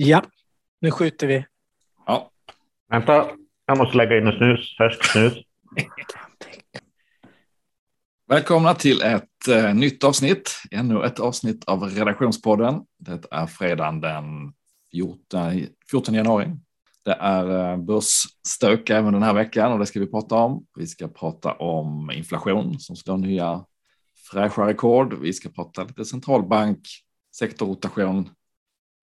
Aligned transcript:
Ja, 0.00 0.22
nu 0.80 0.90
skjuter 0.90 1.26
vi. 1.26 1.44
Ja. 2.06 2.30
Vänta, 2.90 3.30
jag 3.66 3.78
måste 3.78 3.96
lägga 3.96 4.18
in 4.18 4.26
en 4.26 4.38
snus, 4.38 4.76
färsk 4.76 5.04
snus. 5.04 5.34
Välkomna 8.28 8.74
till 8.74 9.02
ett 9.02 9.48
eh, 9.48 9.74
nytt 9.74 10.04
avsnitt, 10.04 10.62
ännu 10.70 11.04
ett 11.04 11.20
avsnitt 11.20 11.64
av 11.64 11.82
redaktionspodden. 11.82 12.80
Det 12.98 13.24
är 13.30 13.46
fredagen 13.46 14.00
den 14.00 14.52
14, 14.92 15.66
14 15.90 16.14
januari. 16.14 16.56
Det 17.04 17.16
är 17.20 17.72
eh, 17.72 17.76
börsstök 17.76 18.90
även 18.90 19.12
den 19.12 19.22
här 19.22 19.34
veckan 19.34 19.72
och 19.72 19.78
det 19.78 19.86
ska 19.86 20.00
vi 20.00 20.10
prata 20.10 20.34
om. 20.34 20.66
Vi 20.76 20.86
ska 20.86 21.08
prata 21.08 21.52
om 21.52 22.10
inflation 22.10 22.80
som 22.80 22.96
slår 22.96 23.16
nya 23.16 23.64
fräscha 24.32 24.66
rekord. 24.66 25.14
Vi 25.20 25.32
ska 25.32 25.48
prata 25.48 25.84
lite 25.84 26.04
centralbank, 26.04 26.78
sektorrotation, 27.36 28.30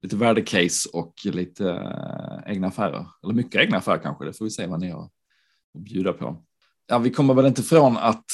lite 0.06 0.16
värdecase 0.16 0.90
och 0.94 1.14
lite 1.24 1.70
äh, 1.70 2.52
egna 2.52 2.68
affärer. 2.68 3.06
Eller 3.24 3.34
mycket 3.34 3.62
egna 3.62 3.78
affärer 3.78 3.98
kanske, 3.98 4.26
det 4.26 4.34
får 4.34 4.46
vi 4.46 4.52
se 4.52 4.68
vad 4.68 4.80
ni 4.80 4.90
har 4.90 5.04
att 5.04 5.82
bjuda 5.82 6.14
på. 6.14 6.44
Ja, 6.88 6.98
vi 6.98 7.10
kommer 7.10 7.34
väl 7.34 7.46
inte 7.46 7.62
ifrån 7.62 7.98
att 7.98 8.26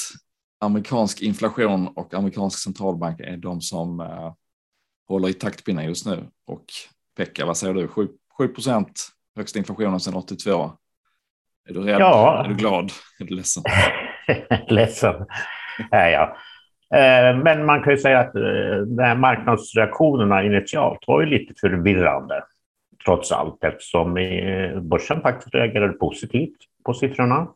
amerikansk 0.60 1.22
inflation 1.22 1.88
och 1.88 2.14
amerikansk 2.14 2.58
centralbank 2.58 3.20
är 3.20 3.36
de 3.36 3.60
som 3.60 4.00
äh, 4.00 4.32
håller 5.08 5.28
i 5.28 5.32
taktpinnen 5.32 5.84
just 5.84 6.06
nu. 6.06 6.28
Och 6.46 6.64
Pekka, 7.16 7.46
vad 7.46 7.56
säger 7.56 7.74
du? 7.74 7.88
7 7.88 8.08
procent 8.48 9.08
högsta 9.36 9.58
inflationen 9.58 10.00
sedan 10.00 10.14
82. 10.14 10.72
Är 11.68 11.74
du 11.74 11.80
rädd? 11.80 12.00
Ja. 12.00 12.44
Är 12.44 12.48
du 12.48 12.54
glad? 12.54 12.92
Är 13.20 13.24
du 13.24 13.34
ledsen? 13.34 13.62
ledsen 14.68 15.14
är 15.90 16.08
jag. 16.08 16.36
Eh, 16.94 17.36
men 17.36 17.64
man 17.64 17.82
kan 17.82 17.92
ju 17.92 17.98
säga 17.98 18.18
att 18.20 18.34
eh, 18.34 18.42
de 18.86 19.02
här 19.02 19.16
marknadsreaktionerna 19.16 20.44
initialt 20.44 20.98
var 21.06 21.20
ju 21.20 21.26
lite 21.26 21.54
förvirrande 21.60 22.44
trots 23.04 23.32
allt 23.32 23.64
eftersom 23.64 24.16
eh, 24.16 24.80
börsen 24.80 25.20
faktiskt 25.20 25.54
reagerade 25.54 25.92
positivt 25.92 26.56
på 26.84 26.94
siffrorna. 26.94 27.48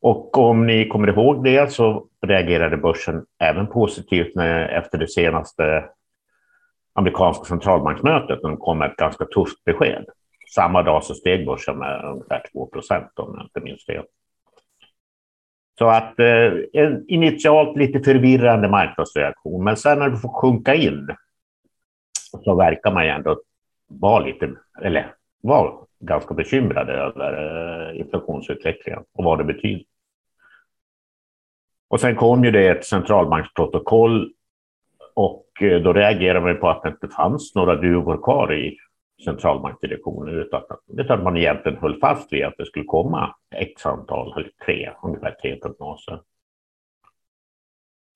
Och 0.00 0.38
om 0.38 0.66
ni 0.66 0.88
kommer 0.88 1.08
ihåg 1.08 1.44
det 1.44 1.72
så 1.72 2.06
reagerade 2.26 2.76
börsen 2.76 3.24
även 3.38 3.66
positivt 3.66 4.34
när, 4.34 4.68
efter 4.68 4.98
det 4.98 5.08
senaste 5.08 5.84
amerikanska 6.94 7.44
centralbanksmötet 7.44 8.42
när 8.42 8.50
de 8.50 8.56
kom 8.56 8.78
med 8.78 8.90
ett 8.90 8.96
ganska 8.96 9.24
tufft 9.24 9.64
besked. 9.64 10.04
Samma 10.54 10.82
dag 10.82 11.04
så 11.04 11.14
steg 11.14 11.46
börsen 11.46 11.78
med 11.78 12.04
ungefär 12.04 12.42
2 12.52 12.66
procent 12.66 13.18
om 13.18 13.34
jag 13.36 13.44
inte 13.44 13.60
minns 13.60 13.86
fel. 13.86 14.04
Så 15.78 15.88
att 15.88 16.18
eh, 16.18 16.52
initialt 17.08 17.76
lite 17.76 18.00
förvirrande 18.00 18.68
marknadsreaktion, 18.68 19.64
men 19.64 19.76
sen 19.76 19.98
när 19.98 20.08
du 20.08 20.16
får 20.16 20.28
sjunka 20.28 20.74
in 20.74 21.08
så 22.44 22.54
verkar 22.54 22.92
man 22.92 23.04
ju 23.04 23.10
ändå 23.10 23.40
vara 23.88 24.24
lite, 24.24 24.50
eller 24.82 25.14
vara 25.42 25.72
ganska 26.00 26.34
bekymrade 26.34 26.92
över 26.92 27.90
eh, 27.90 28.00
inflationsutvecklingen 28.00 29.02
och 29.12 29.24
vad 29.24 29.38
det 29.38 29.44
betyder. 29.44 29.84
Och 31.88 32.00
sen 32.00 32.16
kom 32.16 32.44
ju 32.44 32.50
det 32.50 32.68
ett 32.68 32.84
centralbanksprotokoll 32.84 34.32
och 35.14 35.46
eh, 35.60 35.80
då 35.80 35.92
reagerade 35.92 36.40
man 36.40 36.60
på 36.60 36.68
att 36.68 36.82
det 36.82 36.88
inte 36.88 37.08
fanns 37.08 37.54
några 37.54 37.76
duvor 37.76 38.22
kvar 38.22 38.52
i 38.52 38.76
centralbankdirektionen 39.24 40.34
utan 40.34 40.62
att 41.08 41.22
man 41.22 41.36
egentligen 41.36 41.78
höll 41.78 42.00
fast 42.00 42.32
vid 42.32 42.44
att 42.44 42.54
det 42.58 42.66
skulle 42.66 42.84
komma 42.84 43.34
x 43.54 43.86
antal, 43.86 44.46
tre, 44.64 44.92
ungefär 45.02 45.36
tre 45.42 45.56
prognoser. 45.56 46.20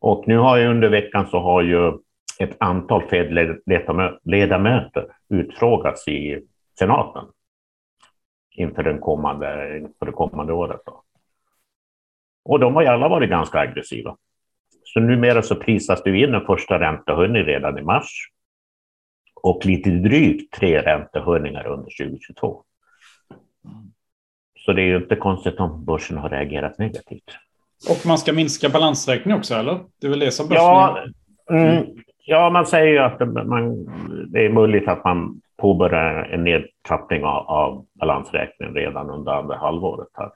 Och 0.01 0.29
nu 0.29 0.39
har 0.39 0.57
ju 0.57 0.67
under 0.67 0.89
veckan 0.89 1.27
så 1.27 1.39
har 1.39 1.63
ju 1.63 1.93
ett 2.39 2.57
antal 2.61 3.03
Fed-ledamöter 3.09 5.07
utfrågats 5.29 6.09
i 6.09 6.43
senaten 6.79 7.25
inför, 8.51 8.83
den 8.83 9.01
kommande, 9.01 9.79
inför 9.79 10.07
det 10.07 10.13
kommande 10.13 10.53
året. 10.53 10.81
Då. 10.87 11.03
Och 12.45 12.61
de 12.61 12.75
har 12.75 12.83
ju 12.83 12.89
alla 12.89 13.09
varit 13.09 13.31
ganska 13.31 13.59
aggressiva. 13.59 14.17
Så 14.85 15.01
numera 15.01 15.43
så 15.43 15.55
prisas 15.55 16.03
det 16.03 16.19
in 16.19 16.35
en 16.35 16.47
första 16.47 16.81
räntehöjning 16.81 17.43
redan 17.43 17.79
i 17.79 17.83
mars 17.83 18.31
och 19.47 19.67
lite 19.67 19.91
drygt 19.91 20.55
tre 20.55 20.83
räntehöjningar 20.83 21.67
under 21.67 21.91
2022. 22.07 22.63
Så 24.59 24.73
det 24.73 24.83
är 24.83 24.87
ju 24.87 24.97
inte 24.97 25.17
konstigt 25.17 25.61
om 25.61 25.85
börsen 25.85 26.17
har 26.17 26.29
reagerat 26.29 26.79
negativt. 26.79 27.39
Och 27.91 28.07
man 28.07 28.19
ska 28.19 28.33
minska 28.33 28.69
balansräkning 28.69 29.35
också, 29.35 29.55
eller? 29.55 29.81
Det 30.01 30.07
är 30.07 30.11
väl 30.11 30.19
det 30.19 30.31
som 30.31 30.49
börsen 30.49 30.65
ja, 30.65 31.05
mm, 31.51 31.85
ja, 32.25 32.51
man 32.51 32.67
säger 32.67 32.93
ju 32.93 32.99
att 32.99 33.19
det, 33.19 33.27
man, 33.27 33.85
det 34.33 34.45
är 34.45 34.53
möjligt 34.53 34.89
att 34.89 35.05
man 35.05 35.41
påbörjar 35.57 36.25
en 36.25 36.45
nedtrappning 36.45 37.25
av, 37.25 37.47
av 37.47 37.87
balansräkningen 37.93 38.75
redan 38.75 39.11
under 39.11 39.33
andra 39.33 39.57
halvåret. 39.57 40.09
Här. 40.13 40.31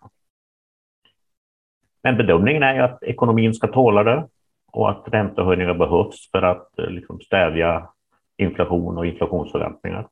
Men 2.02 2.16
bedömningen 2.16 2.62
är 2.62 2.74
ju 2.74 2.80
att 2.80 3.02
ekonomin 3.02 3.54
ska 3.54 3.66
tåla 3.66 4.04
det 4.04 4.28
och 4.72 4.90
att 4.90 5.04
räntehöjningar 5.06 5.74
behövs 5.74 6.30
för 6.30 6.42
att 6.42 6.68
liksom, 6.76 7.20
stävja 7.20 7.88
inflation 8.40 8.98
och 8.98 9.06
inflationsförväntningar. 9.06 10.08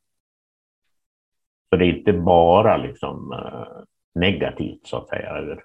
Så 1.70 1.76
det 1.76 1.84
är 1.84 1.98
inte 1.98 2.12
bara 2.12 2.76
liksom 2.76 3.32
eh, 3.32 3.84
negativt 4.14 4.86
så 4.86 4.96
att 4.96 5.08
säga. 5.08 5.38
Eh, 5.38 5.58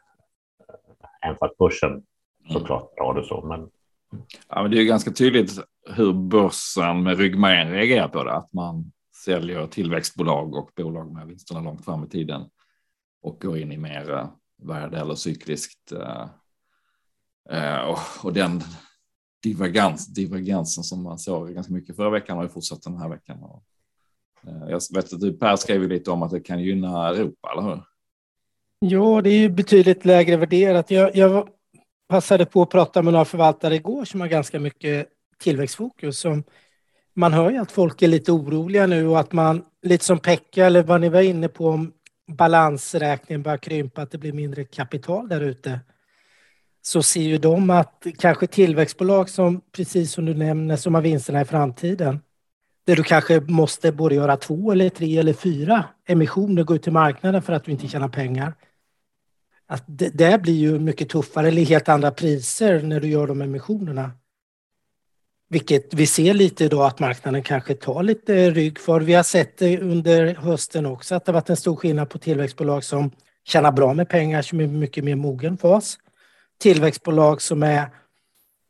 även 1.21 1.37
fast 1.37 1.57
börsen 1.57 2.03
såklart 2.49 2.99
har 2.99 3.13
det 3.13 3.23
så. 3.23 3.45
Men... 3.45 3.69
Ja, 4.49 4.61
men 4.61 4.71
det 4.71 4.79
är 4.79 4.83
ganska 4.83 5.11
tydligt 5.11 5.51
hur 5.95 6.13
börsen 6.13 7.03
med 7.03 7.17
ryggmärgen 7.17 7.71
reagerar 7.71 8.07
på 8.07 8.23
det. 8.23 8.33
Att 8.33 8.53
man 8.53 8.91
säljer 9.25 9.67
tillväxtbolag 9.67 10.55
och 10.55 10.71
bolag 10.75 11.13
med 11.13 11.27
vinsterna 11.27 11.61
långt 11.61 11.85
fram 11.85 12.03
i 12.03 12.09
tiden 12.09 12.49
och 13.21 13.41
går 13.41 13.57
in 13.57 13.71
i 13.71 13.77
mer 13.77 14.13
eh, 14.13 14.27
värde 14.63 14.99
eller 14.99 15.15
cykliskt. 15.15 15.91
Och, 17.87 18.25
och 18.25 18.33
den 18.33 18.61
divergens, 19.43 20.07
divergensen 20.07 20.83
som 20.83 21.03
man 21.03 21.19
såg 21.19 21.53
ganska 21.53 21.73
mycket 21.73 21.95
förra 21.95 22.09
veckan 22.09 22.37
har 22.37 22.43
ju 22.43 22.49
fortsatt 22.49 22.83
den 22.83 22.97
här 22.97 23.09
veckan. 23.09 23.37
Eh, 24.47 24.69
jag 24.69 24.81
vet 24.95 25.13
att 25.13 25.19
du 25.19 25.33
Per 25.33 25.55
skrev 25.55 25.87
lite 25.87 26.11
om 26.11 26.23
att 26.23 26.31
det 26.31 26.39
kan 26.39 26.63
gynna 26.63 27.09
Europa, 27.09 27.51
eller 27.51 27.61
hur? 27.61 27.83
Ja, 28.79 29.21
det 29.21 29.29
är 29.29 29.37
ju 29.37 29.49
betydligt 29.49 30.05
lägre 30.05 30.37
värderat. 30.37 30.91
Jag, 30.91 31.15
jag 31.15 31.47
passade 32.09 32.45
på 32.45 32.61
att 32.61 32.69
prata 32.69 33.01
med 33.01 33.13
några 33.13 33.25
förvaltare 33.25 33.75
igår 33.75 34.05
som 34.05 34.21
har 34.21 34.27
ganska 34.27 34.59
mycket 34.59 35.07
tillväxtfokus. 35.39 36.19
Som 36.19 36.43
man 37.13 37.33
hör 37.33 37.51
ju 37.51 37.57
att 37.57 37.71
folk 37.71 38.01
är 38.01 38.07
lite 38.07 38.31
oroliga 38.31 38.87
nu 38.87 39.07
och 39.07 39.19
att 39.19 39.31
man, 39.31 39.65
lite 39.81 40.05
som 40.05 40.19
Pekka 40.19 40.65
eller 40.65 40.83
vad 40.83 41.01
ni 41.01 41.09
var 41.09 41.21
inne 41.21 41.47
på, 41.47 41.67
om 41.67 41.91
balansräkningen 42.27 43.43
börjar 43.43 43.57
krympa, 43.57 44.01
att 44.01 44.11
det 44.11 44.17
blir 44.17 44.33
mindre 44.33 44.63
kapital 44.63 45.27
där 45.27 45.41
ute 45.41 45.79
så 46.85 47.03
ser 47.03 47.21
ju 47.21 47.37
de 47.37 47.69
att 47.69 48.05
kanske 48.19 48.47
tillväxtbolag 48.47 49.29
som, 49.29 49.61
precis 49.71 50.11
som 50.11 50.25
du 50.25 50.33
nämner, 50.33 50.75
som 50.75 50.95
har 50.95 51.01
vinsterna 51.01 51.41
i 51.41 51.45
framtiden, 51.45 52.19
där 52.85 52.95
du 52.95 53.03
kanske 53.03 53.39
måste 53.39 53.91
både 53.91 54.15
göra 54.15 54.37
två 54.37 54.71
eller 54.71 54.89
tre 54.89 55.17
eller 55.17 55.33
fyra 55.33 55.85
emissioner, 56.05 56.63
gå 56.63 56.75
ut 56.75 56.83
till 56.83 56.91
marknaden 56.91 57.41
för 57.41 57.53
att 57.53 57.63
du 57.63 57.71
inte 57.71 57.87
tjänar 57.87 58.07
pengar. 58.07 58.53
Att 59.67 59.83
det, 59.85 60.09
det 60.09 60.41
blir 60.41 60.53
ju 60.53 60.79
mycket 60.79 61.09
tuffare 61.09 61.47
eller 61.47 61.65
helt 61.65 61.89
andra 61.89 62.11
priser 62.11 62.81
när 62.81 62.99
du 62.99 63.07
gör 63.07 63.27
de 63.27 63.41
emissionerna. 63.41 64.11
Vilket 65.49 65.93
vi 65.93 66.07
ser 66.07 66.33
lite 66.33 66.65
idag 66.65 66.85
att 66.85 66.99
marknaden 66.99 67.43
kanske 67.43 67.73
tar 67.73 68.03
lite 68.03 68.51
rygg 68.51 68.79
för. 68.79 69.01
Vi 69.01 69.13
har 69.13 69.23
sett 69.23 69.57
det 69.57 69.79
under 69.79 70.35
hösten 70.35 70.85
också 70.85 71.15
att 71.15 71.25
det 71.25 71.31
varit 71.31 71.49
en 71.49 71.57
stor 71.57 71.75
skillnad 71.75 72.09
på 72.09 72.17
tillväxtbolag 72.17 72.83
som 72.83 73.11
tjänar 73.43 73.71
bra 73.71 73.93
med 73.93 74.09
pengar 74.09 74.41
som 74.41 74.59
är 74.59 74.67
mycket 74.67 75.03
mer 75.03 75.15
mogen 75.15 75.57
fas 75.57 75.97
tillväxtbolag 76.63 77.41
som 77.41 77.63
är 77.63 77.89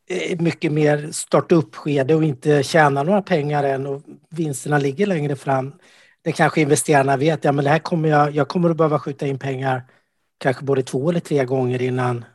eh, 0.10 0.40
mycket 0.42 0.72
mer 0.72 1.12
startup-skede 1.12 2.16
och 2.16 2.24
inte 2.24 2.64
tjänar 2.64 3.04
några 3.04 3.22
pengar 3.22 3.64
än 3.64 3.88
och 3.88 4.02
vinsterna 4.30 4.78
ligger 4.78 5.08
längre 5.08 5.36
fram. 5.36 5.74
Det 6.22 6.32
kanske 6.32 6.62
investerarna 6.62 7.18
vet, 7.18 7.44
ja 7.44 7.52
men 7.52 7.66
det 7.66 7.72
här 7.72 7.80
kommer 7.80 8.10
jag, 8.10 8.36
jag 8.36 8.48
kommer 8.48 8.70
att 8.70 8.78
behöva 8.78 9.00
skjuta 9.00 9.28
in 9.28 9.40
pengar 9.40 9.84
kanske 10.38 10.64
både 10.64 10.84
två 10.84 11.10
eller 11.10 11.20
tre 11.20 11.46
gånger 11.46 11.82
innan 11.82 12.26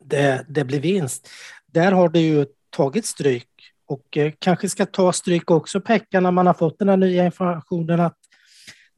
det, 0.00 0.44
det 0.48 0.64
blir 0.64 0.80
vinst. 0.80 1.28
Där 1.66 1.92
har 1.92 2.08
det 2.08 2.20
ju 2.20 2.46
tagit 2.70 3.06
stryk 3.06 3.48
och 3.86 4.16
eh, 4.16 4.32
kanske 4.38 4.68
ska 4.68 4.86
ta 4.86 5.12
stryk 5.12 5.50
också 5.50 5.80
Pekka 5.80 6.20
när 6.20 6.30
man 6.30 6.46
har 6.46 6.54
fått 6.54 6.78
den 6.78 6.88
här 6.88 6.96
nya 6.96 7.24
informationen 7.24 8.00
att 8.00 8.18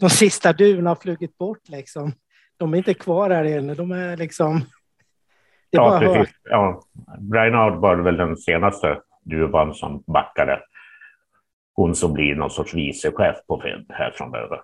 de 0.00 0.11
sista 0.11 0.52
duvorna 0.52 0.91
har 0.91 0.97
flugit 0.97 1.38
bort 1.38 1.69
liksom. 1.69 2.12
De 2.56 2.75
är 2.75 2.79
inte 2.79 2.94
kvar 2.94 3.31
här 3.31 3.44
inne, 3.44 3.75
de 3.75 3.93
är 3.93 4.17
liksom 4.17 4.64
ja, 5.71 5.99
precis. 6.01 6.35
Ja. 6.45 6.83
Brainard 7.19 7.75
var 7.75 7.97
väl 7.97 8.17
den 8.17 8.37
senaste 8.37 8.99
duvan 9.23 9.75
som 9.75 10.03
backade. 10.07 10.61
Hon 11.75 11.95
som 11.95 12.13
blir 12.13 12.35
någon 12.35 12.51
sorts 12.51 12.75
vicechef 12.75 13.37
på 13.47 13.61
Fed 13.61 13.87
här 13.89 14.11
framöver. 14.11 14.61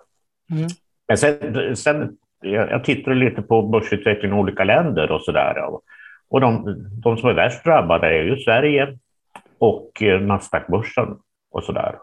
Mm. 0.51 0.67
Men 1.07 1.17
sen, 1.17 1.75
sen 1.75 2.17
jag, 2.41 2.71
jag 2.71 2.83
tittade 2.83 3.15
lite 3.15 3.41
på 3.41 3.61
börsutvecklingen 3.61 4.37
i 4.37 4.41
olika 4.41 4.63
länder 4.63 5.11
och 5.11 5.21
så 5.21 5.31
där. 5.31 5.55
Och 6.29 6.41
de, 6.41 6.75
de 7.03 7.17
som 7.17 7.29
är 7.29 7.33
värst 7.33 7.63
drabbade 7.63 8.07
är 8.07 8.23
ju 8.23 8.37
Sverige 8.37 8.97
och 9.57 10.01
eh, 10.01 10.21
Nasdaq-börsen 10.21 11.17
och 11.51 11.63
så 11.63 11.71
där. 11.71 11.95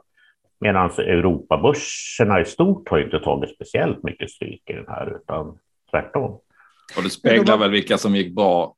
Medan 0.61 0.91
Europabörserna 0.91 2.41
i 2.41 2.45
stort 2.45 2.89
har 2.89 2.99
inte 2.99 3.21
tagit 3.21 3.55
speciellt 3.55 4.03
mycket 4.03 4.31
stryk 4.31 4.63
i 4.71 4.73
den 4.73 4.89
här, 4.89 5.17
utan 5.17 5.59
tvärtom. 5.91 6.31
Och 6.97 7.03
det 7.03 7.11
speglar 7.11 7.59
väl 7.59 7.71
vilka 7.71 7.99
som 7.99 8.17
gick 8.17 8.35
bra 8.35 8.75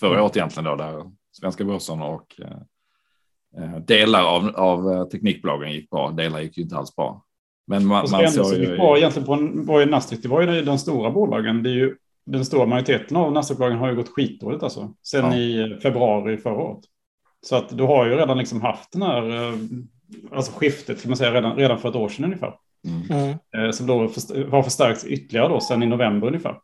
förra 0.00 0.22
året 0.22 0.36
egentligen 0.36 0.64
då, 0.64 0.76
där 0.76 1.10
svenska 1.32 1.64
börsen 1.64 2.02
och 2.02 2.40
eh, 3.58 3.78
delar 3.78 4.24
av, 4.24 4.48
av 4.56 5.04
teknikbolagen 5.10 5.72
gick 5.72 5.90
bra. 5.90 6.10
Delar 6.10 6.40
gick 6.40 6.58
ju 6.58 6.62
inte 6.62 6.76
alls 6.76 6.96
bra. 6.96 7.24
Men 7.66 7.86
man, 7.86 8.06
man 8.10 8.28
såg 8.28 8.54
ju... 8.54 8.76
Bra 8.76 8.98
egentligen 8.98 9.26
på 9.26 9.32
en, 9.32 9.66
var 9.66 9.80
ju 9.80 9.86
Nasdaq, 9.86 10.22
det 10.22 10.28
var 10.28 10.42
ju 10.42 10.62
de 10.62 10.78
stora 10.78 11.10
bolagen. 11.10 11.62
Det 11.62 11.70
är 11.70 11.74
ju, 11.74 11.96
den 12.26 12.44
stora 12.44 12.66
majoriteten 12.66 13.16
av 13.16 13.32
Nasdaq-bolagen 13.32 13.78
har 13.78 13.88
ju 13.88 13.96
gått 13.96 14.08
skitdåligt 14.08 14.62
alltså. 14.62 14.94
Sen 15.02 15.24
ja. 15.24 15.36
i 15.36 15.78
februari 15.82 16.36
förra 16.36 16.54
året. 16.54 16.84
Så 17.46 17.56
att 17.56 17.76
du 17.78 17.82
har 17.82 18.06
ju 18.06 18.16
redan 18.16 18.38
liksom 18.38 18.62
haft 18.62 18.92
den 18.92 19.02
här, 19.02 19.30
eh, 19.30 19.58
alltså 20.32 20.52
skiftet 20.52 21.02
kan 21.02 21.10
man 21.10 21.16
säga 21.16 21.34
redan, 21.34 21.56
redan 21.56 21.78
för 21.78 21.88
ett 21.88 21.96
år 21.96 22.08
sedan 22.08 22.24
ungefär. 22.24 22.54
Mm. 22.86 23.36
Eh, 23.56 23.70
som 23.70 23.86
då 23.86 23.98
har 24.50 24.62
förstärkts 24.62 25.04
ytterligare 25.04 25.48
då 25.48 25.60
sen 25.60 25.82
i 25.82 25.86
november 25.86 26.26
ungefär. 26.26 26.58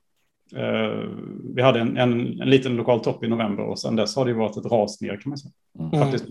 Eh, 0.57 1.09
vi 1.55 1.63
hade 1.63 1.81
en, 1.81 1.97
en, 1.97 2.41
en 2.41 2.51
liten 2.51 2.77
lokal 2.77 3.01
topp 3.01 3.25
i 3.25 3.29
november 3.29 3.65
och 3.65 3.79
sen 3.79 3.97
dess 3.97 4.17
har 4.17 4.25
det 4.25 4.33
varit 4.33 4.57
ett 4.57 4.73
ras 4.73 5.01
ner 5.01 5.17
kan 5.17 5.31
man 5.31 5.39
säga. 5.39 5.53
Mm. 5.79 6.05
Faktiskt. 6.05 6.25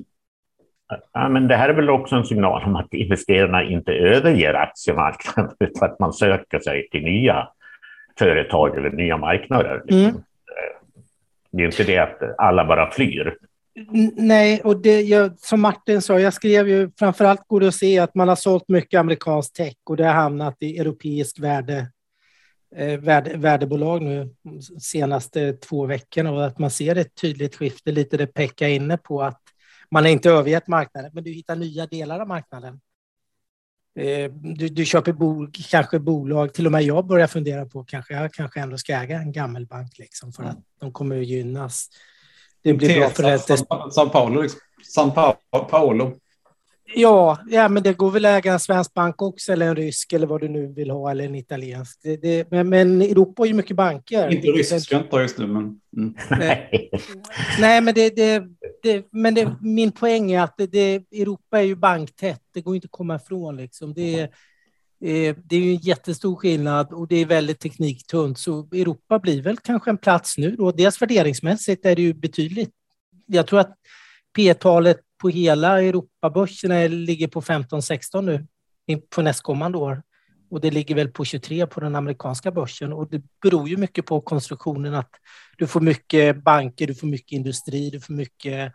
Ja, 1.14 1.30
men 1.30 1.48
det 1.48 1.56
här 1.56 1.70
är 1.70 1.74
väl 1.74 1.90
också 1.90 2.16
en 2.16 2.26
signal 2.26 2.64
om 2.64 2.76
att 2.76 2.94
investerarna 2.94 3.64
inte 3.64 3.92
överger 3.92 4.54
aktiemarknaden 4.54 5.52
utan 5.60 5.92
att 5.92 6.00
man 6.00 6.14
söker 6.14 6.60
sig 6.60 6.90
till 6.90 7.04
nya 7.04 7.48
företag 8.20 8.78
eller 8.78 8.90
nya 8.90 9.18
marknader. 9.18 9.82
Liksom. 9.86 10.00
Mm. 10.00 10.22
Det 11.52 11.64
är 11.64 11.66
inte 11.66 11.84
det 11.84 11.98
att 11.98 12.22
alla 12.38 12.66
bara 12.66 12.92
flyr. 12.92 13.38
Nej, 14.16 14.62
och 14.64 14.82
det, 14.82 15.02
jag, 15.02 15.40
som 15.40 15.62
Martin 15.62 16.02
sa, 16.02 16.20
jag 16.20 16.34
skrev 16.34 16.70
ju 16.70 16.90
framförallt 17.00 17.48
går 17.48 17.60
det 17.60 17.68
att 17.68 17.76
se 17.76 18.00
att 18.00 18.16
man 18.16 18.28
har 18.28 18.36
sålt 18.36 18.68
mycket 18.68 19.00
amerikansk 19.00 19.54
tech 19.54 19.76
och 19.90 19.98
det 19.98 20.06
har 20.06 20.14
hamnat 20.14 20.56
i 20.60 20.78
europeisk 20.78 21.40
värde, 21.40 21.74
eh, 21.74 21.86
värde, 23.00 23.38
värdebolag 23.38 24.02
nu 24.02 24.36
senaste 24.80 25.54
två 25.54 25.86
veckorna 25.86 26.32
och 26.32 26.46
att 26.46 26.60
man 26.60 26.72
ser 26.72 26.96
ett 26.96 27.16
tydligt 27.16 27.56
skifte, 27.56 27.92
lite 27.92 28.18
det 28.18 28.28
Pekka 28.28 28.70
inne 28.70 28.98
på 28.98 29.24
att 29.24 29.42
man 29.92 30.04
har 30.04 30.12
inte 30.12 30.30
övergett 30.30 30.68
marknaden, 30.68 31.12
men 31.14 31.24
du 31.24 31.32
hittar 31.32 31.56
nya 31.56 31.86
delar 31.86 32.20
av 32.20 32.28
marknaden. 32.28 32.82
Eh, 33.96 34.32
du, 34.32 34.68
du 34.68 34.86
köper 34.86 35.12
bo, 35.12 35.48
kanske 35.70 36.00
bolag, 36.00 36.54
till 36.54 36.66
och 36.66 36.72
med 36.72 36.84
jag 36.84 37.08
börjar 37.08 37.28
fundera 37.28 37.66
på 37.66 37.84
kanske 37.84 38.14
jag 38.14 38.34
kanske 38.34 38.60
ändå 38.60 38.78
ska 38.78 38.94
äga 38.94 39.18
en 39.18 39.32
gammelbank 39.32 39.98
liksom 39.98 40.34
för 40.34 40.44
att 40.44 40.58
de 40.80 40.92
kommer 40.92 41.20
att 41.20 41.28
gynnas 41.28 41.90
det 42.62 42.74
blir 42.74 43.00
bra 43.00 43.10
för 43.10 43.24
det. 43.24 43.92
San 43.94 44.10
Paulo. 44.10 44.42
Liksom. 44.42 44.60
San 44.84 45.12
Paolo. 45.52 46.16
Ja, 46.96 47.40
ja, 47.50 47.70
men 47.70 47.84
det 47.84 47.94
går 47.94 48.12
väl 48.12 48.26
att 48.26 48.38
äga 48.38 48.54
en 48.54 48.60
svensk 48.60 48.94
bank 48.94 49.22
också, 49.22 49.54
eller 49.54 49.68
en 49.68 49.76
rysk, 49.76 50.14
eller 50.14 50.28
vad 50.28 50.42
du 50.42 50.50
nu 50.50 50.68
vill 50.68 50.90
ha, 50.90 51.12
eller 51.12 51.24
en 51.24 51.36
italiensk. 51.36 52.00
Det, 52.04 52.18
det, 52.18 52.52
men, 52.52 52.70
men 52.70 53.02
Europa 53.02 53.42
har 53.42 53.48
ju 53.48 53.54
mycket 53.54 53.76
banker. 53.76 54.34
Inte 54.34 54.48
ryska 54.48 54.98
inte 54.98 55.18
just 55.18 55.38
nu, 55.38 55.48
men... 55.48 55.80
Mm. 55.98 56.16
Nej. 56.30 56.90
Nej, 57.60 57.82
men, 57.82 57.94
det, 57.94 58.10
det, 58.10 58.44
men 59.12 59.34
det, 59.34 59.56
min 59.62 59.92
poäng 59.92 60.32
är 60.32 60.42
att 60.42 60.58
det, 60.72 60.96
Europa 61.12 61.60
är 61.60 61.64
ju 61.64 61.76
banktätt. 61.76 62.42
Det 62.54 62.62
går 62.62 62.76
inte 62.76 62.86
att 62.86 62.92
komma 62.92 63.16
ifrån. 63.16 63.58
Liksom. 63.58 63.94
Det, 63.94 64.32
Eh, 65.02 65.36
det 65.44 65.56
är 65.56 65.60
ju 65.60 65.72
en 65.72 65.78
jättestor 65.78 66.36
skillnad 66.36 66.94
och 66.94 67.08
det 67.08 67.16
är 67.16 67.26
väldigt 67.26 67.60
tekniktunt. 67.60 68.40
Så 68.40 68.68
Europa 68.72 69.20
blir 69.20 69.42
väl 69.42 69.58
kanske 69.58 69.90
en 69.90 69.98
plats 69.98 70.38
nu 70.38 70.56
då. 70.56 70.72
Dels 70.72 71.02
värderingsmässigt 71.02 71.86
är 71.86 71.96
det 71.96 72.02
ju 72.02 72.14
betydligt. 72.14 72.72
Jag 73.26 73.48
tror 73.48 73.60
att 73.60 73.76
P-talet 74.36 75.00
på 75.18 75.30
hela 75.30 75.82
Europabörserna 75.82 76.82
eh, 76.82 76.90
ligger 76.90 77.28
på 77.28 77.42
15-16 77.42 78.22
nu 78.22 78.48
på 79.10 79.22
nästkommande 79.22 79.78
år. 79.78 80.04
Och 80.50 80.62
det 80.62 80.72
ligger 80.72 80.96
väl 80.96 81.10
på 81.10 81.26
23 81.26 81.68
på 81.68 81.80
den 81.80 81.96
amerikanska 81.96 82.52
börsen. 82.52 82.94
Och 82.94 83.10
det 83.10 83.22
beror 83.42 83.70
ju 83.70 83.78
mycket 83.78 84.06
på 84.06 84.22
konstruktionen 84.22 84.94
att 84.94 85.12
du 85.58 85.68
får 85.68 85.82
mycket 85.82 86.44
banker, 86.44 86.88
du 86.88 86.96
får 86.96 87.08
mycket 87.08 87.32
industri, 87.32 87.90
du 87.90 88.00
får 88.00 88.14
mycket 88.14 88.74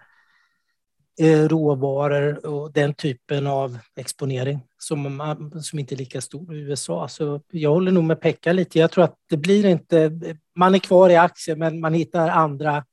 eh, 1.20 1.48
råvaror 1.48 2.46
och 2.46 2.72
den 2.72 2.94
typen 2.94 3.46
av 3.46 3.78
exponering 3.96 4.60
som, 4.78 5.50
som 5.62 5.78
inte 5.78 5.94
är 5.94 5.96
lika 5.96 6.20
stor 6.20 6.54
i 6.54 6.60
USA. 6.60 7.08
Så 7.08 7.40
jag 7.50 7.70
håller 7.70 7.92
nog 7.92 8.04
med 8.04 8.20
Pekka 8.20 8.52
lite. 8.52 8.78
Jag 8.78 8.90
tror 8.90 9.04
att 9.04 9.16
det 9.30 9.36
blir 9.36 9.66
inte... 9.66 10.18
Man 10.56 10.74
är 10.74 10.78
kvar 10.78 11.10
i 11.10 11.16
aktier, 11.16 11.56
men 11.56 11.80
man 11.80 11.94
hittar 11.94 12.28
andra... 12.28 12.84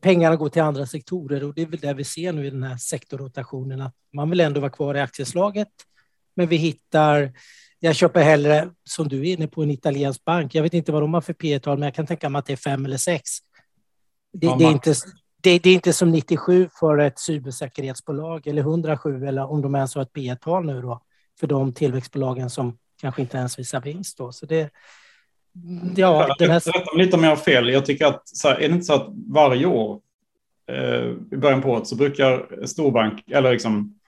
Pengarna 0.00 0.36
går 0.36 0.48
till 0.48 0.62
andra 0.62 0.86
sektorer 0.86 1.44
och 1.44 1.54
det 1.54 1.62
är 1.62 1.66
väl 1.66 1.80
det 1.80 1.94
vi 1.94 2.04
ser 2.04 2.32
nu 2.32 2.46
i 2.46 2.50
den 2.50 2.62
här 2.62 2.76
sektorrotationen, 2.76 3.80
att 3.80 3.94
man 4.12 4.30
vill 4.30 4.40
ändå 4.40 4.60
vara 4.60 4.70
kvar 4.70 4.94
i 4.94 5.00
aktieslaget, 5.00 5.68
men 6.36 6.46
vi 6.46 6.56
hittar 6.56 7.32
jag 7.84 7.96
köper 7.96 8.22
hellre, 8.22 8.70
som 8.84 9.08
du 9.08 9.20
är 9.20 9.32
inne 9.32 9.46
på, 9.46 9.62
en 9.62 9.70
italiensk 9.70 10.24
bank. 10.24 10.54
Jag 10.54 10.62
vet 10.62 10.74
inte 10.74 10.92
vad 10.92 11.02
de 11.02 11.14
har 11.14 11.20
för 11.20 11.32
P 11.32 11.58
tal 11.58 11.78
men 11.78 11.86
jag 11.86 11.94
kan 11.94 12.06
tänka 12.06 12.28
mig 12.28 12.38
att 12.38 12.46
det 12.46 12.52
är 12.52 12.56
fem 12.56 12.84
eller 12.84 12.96
sex. 12.96 13.30
Det, 14.32 14.46
ja, 14.46 14.56
det 14.56 14.64
är 14.64 14.70
inte, 14.70 14.94
det, 15.42 15.58
det, 15.58 15.70
är 15.70 15.74
inte 15.74 15.92
som 15.92 16.10
97 16.10 16.68
för 16.80 16.98
ett 16.98 17.18
cybersäkerhetsbolag 17.18 18.46
eller 18.46 18.62
107 18.62 19.26
eller 19.26 19.50
om 19.50 19.62
de 19.62 19.74
ens 19.74 19.94
har 19.94 20.02
ett 20.02 20.12
P 20.12 20.36
tal 20.40 20.66
nu 20.66 20.82
då 20.82 21.00
för 21.40 21.46
de 21.46 21.72
tillväxtbolagen 21.72 22.50
som 22.50 22.78
kanske 23.00 23.22
inte 23.22 23.36
ens 23.36 23.58
visar 23.58 23.80
vinst. 23.80 24.18
Då. 24.18 24.32
Så 24.32 24.46
det, 24.46 24.70
ja, 25.96 26.36
den 26.38 26.50
här... 26.50 26.98
Lite 26.98 27.16
om 27.16 27.24
jag 27.24 27.30
har 27.30 27.36
fel. 27.36 27.68
Jag 27.68 27.86
tycker 27.86 28.06
att 28.06 28.28
så 28.28 28.48
här, 28.48 28.56
är 28.56 28.68
det 28.68 28.74
inte 28.74 28.84
så 28.84 28.94
att 28.94 29.08
varje 29.28 29.66
år 29.66 30.00
eh, 30.70 31.10
i 31.32 31.36
början 31.36 31.62
på 31.62 31.70
året 31.70 31.86
så 31.86 31.96
brukar 31.96 32.66
storbank 32.66 33.22
eller 33.30 33.52
liksom 33.52 33.98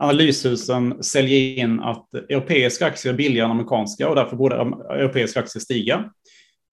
analyshusen 0.00 1.02
sälja 1.02 1.62
in 1.62 1.80
att 1.80 2.14
europeiska 2.14 2.86
aktier 2.86 3.12
är 3.12 3.16
billigare 3.16 3.44
än 3.44 3.50
amerikanska 3.50 4.08
och 4.08 4.14
därför 4.14 4.36
borde 4.36 4.56
europeiska 4.56 5.40
aktier 5.40 5.60
stiga. 5.60 6.10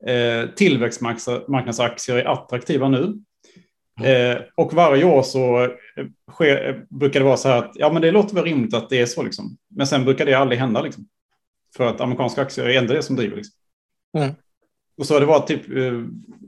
Eh, 0.08 0.50
tillväxtmarknadsaktier 0.56 2.16
är 2.16 2.26
attraktiva 2.26 2.90
nu 2.90 3.14
Eh, 4.04 4.38
och 4.56 4.74
varje 4.74 5.04
år 5.04 5.24
så 5.24 5.64
eh, 5.64 5.70
sker, 6.32 6.86
brukar 6.90 7.20
det 7.20 7.26
vara 7.26 7.38
så 7.38 7.50
här 7.50 7.58
att 7.58 7.72
ja, 7.76 7.94
men 7.94 8.02
det 8.02 8.12
låter 8.12 8.36
väl 8.36 8.44
rimligt 8.44 8.74
att 8.74 8.90
det 8.90 9.02
är 9.02 9.06
så. 9.06 9.24
Liksom. 9.24 9.58
Men 9.76 9.88
sen 9.88 10.06
brukar 10.06 10.26
det 10.26 10.34
aldrig 10.34 10.60
hända. 10.60 10.82
Liksom. 10.82 11.08
För 11.78 11.88
att 11.88 12.02
amerikanska 12.02 12.42
aktier 12.42 12.66
är 12.66 12.78
ändå 12.78 12.94
det 12.94 13.04
som 13.04 13.16
driver. 13.16 13.36
Liksom. 13.36 13.54
Mm. 14.18 14.36
Och 14.98 15.06
så 15.06 15.14
har 15.14 15.20
det 15.20 15.26
varit 15.26 15.48
typ, 15.48 15.70
eh, 15.70 15.94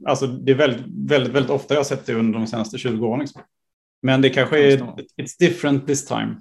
alltså 0.05 0.27
det 0.27 0.51
är 0.51 0.55
väldigt, 0.55 0.85
väldigt, 1.09 1.33
väldigt 1.33 1.51
ofta 1.51 1.73
jag 1.73 1.79
har 1.79 1.85
sett 1.85 2.05
det 2.05 2.13
under 2.13 2.39
de 2.39 2.47
senaste 2.47 2.77
20 2.77 3.07
åren. 3.07 3.19
Liksom. 3.19 3.41
Men 4.01 4.21
det 4.21 4.29
kanske 4.29 4.59
är, 4.59 4.77
it's 5.21 5.39
different 5.39 5.87
this 5.87 6.05
time. 6.05 6.35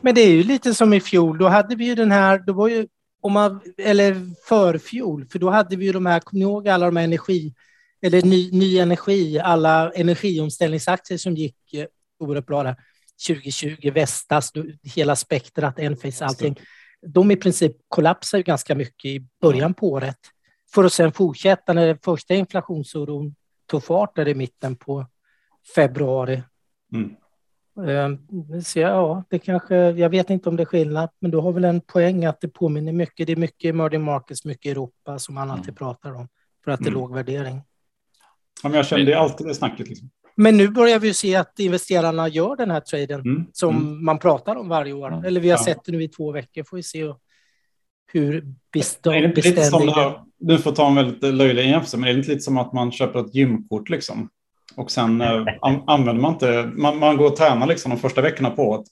Men 0.00 0.14
det 0.14 0.20
är 0.20 0.30
ju 0.30 0.42
lite 0.42 0.74
som 0.74 0.92
i 0.92 1.00
fjol, 1.00 1.38
då 1.38 1.48
hade 1.48 1.76
vi 1.76 1.84
ju 1.84 1.94
den 1.94 2.12
här, 2.12 2.38
då 2.38 2.52
var 2.52 2.68
ju, 2.68 2.86
om 3.20 3.32
man, 3.32 3.60
eller 3.78 4.16
förfjol, 4.48 5.26
för 5.26 5.38
då 5.38 5.50
hade 5.50 5.76
vi 5.76 5.84
ju 5.84 5.92
de 5.92 6.06
här, 6.06 6.20
kommer 6.20 6.38
ni 6.38 6.50
ihåg 6.50 6.68
alla 6.68 6.86
de 6.86 6.96
här 6.96 7.04
energi 7.04 7.54
eller 8.02 8.22
ny, 8.22 8.50
ny 8.50 8.78
energi, 8.78 9.38
alla 9.38 9.92
energiomställningsaktier 9.92 11.18
som 11.18 11.34
gick 11.34 11.74
eh, 11.74 11.86
oerhört 12.18 12.46
bra 12.46 12.62
där. 12.62 12.76
2020, 13.26 13.90
Vestas, 13.90 14.52
hela 14.82 15.16
spektrat, 15.16 15.78
Enphase, 15.78 16.24
allting. 16.24 16.60
De 17.06 17.30
i 17.30 17.36
princip 17.36 17.72
kollapsade 17.88 18.42
ganska 18.42 18.74
mycket 18.74 19.04
i 19.04 19.26
början 19.40 19.74
på 19.74 19.88
året 19.88 20.18
för 20.74 20.84
att 20.84 20.92
sen 20.92 21.12
fortsätta 21.12 21.72
när 21.72 21.86
den 21.86 21.98
första 21.98 22.34
inflationsoron 22.34 23.34
tog 23.66 23.84
fart 23.84 24.16
där 24.16 24.28
i 24.28 24.34
mitten 24.34 24.76
på 24.76 25.06
februari. 25.74 26.42
Mm. 26.94 27.16
Ehm, 27.88 28.18
så 28.62 28.78
ja, 28.78 29.24
det 29.28 29.38
kanske, 29.38 29.76
jag 29.76 30.10
vet 30.10 30.30
inte 30.30 30.48
om 30.48 30.56
det 30.56 30.62
är 30.62 30.64
skillnad, 30.64 31.08
men 31.20 31.30
du 31.30 31.38
har 31.38 31.52
väl 31.52 31.64
en 31.64 31.80
poäng 31.80 32.24
att 32.24 32.40
det 32.40 32.48
påminner 32.48 32.92
mycket. 32.92 33.26
Det 33.26 33.32
är 33.32 33.36
mycket 33.36 33.68
emerging 33.68 34.02
markets, 34.02 34.44
mycket 34.44 34.70
Europa 34.70 35.18
som 35.18 35.34
man 35.34 35.50
alltid 35.50 35.68
mm. 35.68 35.74
pratar 35.74 36.12
om 36.12 36.28
för 36.64 36.70
att 36.70 36.80
det 36.80 36.84
är 36.84 36.88
mm. 36.88 37.00
låg 37.00 37.14
värdering. 37.14 37.62
Ja, 38.62 38.68
men 38.68 38.84
jag 38.90 39.00
är 39.00 39.16
alltid 39.16 39.46
det 39.46 39.54
snacket. 39.54 39.88
Liksom. 39.88 40.10
Men 40.34 40.56
nu 40.56 40.68
börjar 40.68 40.98
vi 40.98 41.14
se 41.14 41.36
att 41.36 41.58
investerarna 41.58 42.28
gör 42.28 42.56
den 42.56 42.70
här 42.70 42.80
traden 42.80 43.20
mm. 43.20 43.46
som 43.52 43.76
mm. 43.76 44.04
man 44.04 44.18
pratar 44.18 44.56
om 44.56 44.68
varje 44.68 44.92
år. 44.92 45.26
Eller 45.26 45.40
vi 45.40 45.50
har 45.50 45.58
ja. 45.58 45.64
sett 45.64 45.84
det 45.84 45.92
nu 45.92 46.02
i 46.02 46.08
två 46.08 46.32
veckor. 46.32 46.62
Får 46.62 46.76
vi 46.76 46.82
se 46.82 47.04
hur 48.12 48.54
beständiga... 48.72 50.24
Du 50.40 50.58
får 50.58 50.72
ta 50.72 50.88
en 50.88 50.94
väldigt 50.94 51.34
löjlig 51.34 51.62
jämförelse, 51.62 51.96
men 51.96 52.08
är 52.08 52.12
det 52.12 52.18
inte 52.18 52.30
lite 52.30 52.42
som 52.42 52.58
att 52.58 52.72
man 52.72 52.92
köper 52.92 53.20
ett 53.20 53.34
gymkort 53.34 53.88
liksom? 53.88 54.28
Och 54.76 54.90
sen 54.90 55.20
äh, 55.20 55.44
använder 55.86 56.22
man 56.22 56.32
inte, 56.32 56.70
man, 56.74 56.98
man, 56.98 57.16
går 57.16 57.26
och 57.26 57.36
tränar 57.36 57.66
liksom 57.66 57.90
de 57.90 57.96
första 57.96 58.20
veckorna 58.20 58.50
på 58.50 58.62
året. 58.62 58.86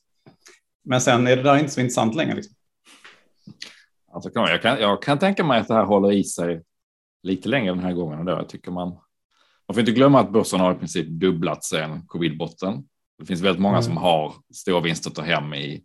Men 0.84 1.00
sen 1.00 1.26
är 1.26 1.36
det 1.36 1.42
där 1.42 1.58
inte 1.58 1.70
så 1.70 1.80
intressant 1.80 2.14
längre. 2.14 2.34
Liksom. 2.34 2.54
Alltså, 4.12 4.30
jag, 4.34 4.62
kan, 4.62 4.80
jag 4.80 5.02
kan 5.02 5.18
tänka 5.18 5.44
mig 5.44 5.60
att 5.60 5.68
det 5.68 5.74
här 5.74 5.84
håller 5.84 6.12
i 6.12 6.24
sig 6.24 6.62
lite 7.22 7.48
längre 7.48 7.74
den 7.74 7.84
här 7.84 7.92
gången. 7.92 8.24
Då. 8.24 8.32
Jag 8.32 8.48
tycker 8.48 8.70
man 8.70 8.98
man 9.68 9.74
får 9.74 9.80
inte 9.80 9.92
glömma 9.92 10.20
att 10.20 10.32
börsen 10.32 10.60
har 10.60 10.74
i 10.74 10.78
princip 10.78 11.06
dubblat 11.08 11.64
sedan 11.64 12.06
covid-botten. 12.06 12.84
Det 13.18 13.26
finns 13.26 13.40
väldigt 13.40 13.62
många 13.62 13.76
mm. 13.76 13.82
som 13.82 13.96
har 13.96 14.34
stora 14.54 14.80
vinster 14.80 15.10
att 15.10 15.16
ta 15.16 15.22
hem 15.22 15.54
i, 15.54 15.82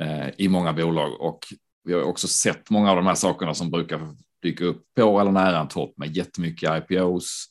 eh, 0.00 0.28
i 0.38 0.48
många 0.48 0.72
bolag 0.72 1.20
och 1.20 1.38
vi 1.84 1.92
har 1.92 2.02
också 2.02 2.28
sett 2.28 2.70
många 2.70 2.90
av 2.90 2.96
de 2.96 3.06
här 3.06 3.14
sakerna 3.14 3.54
som 3.54 3.70
brukar 3.70 4.16
dyka 4.42 4.64
upp 4.64 4.84
på 4.96 5.20
eller 5.20 5.32
nära 5.32 5.60
en 5.60 5.68
topp 5.68 5.94
med 5.96 6.16
jättemycket 6.16 6.90
IPOs, 6.90 7.46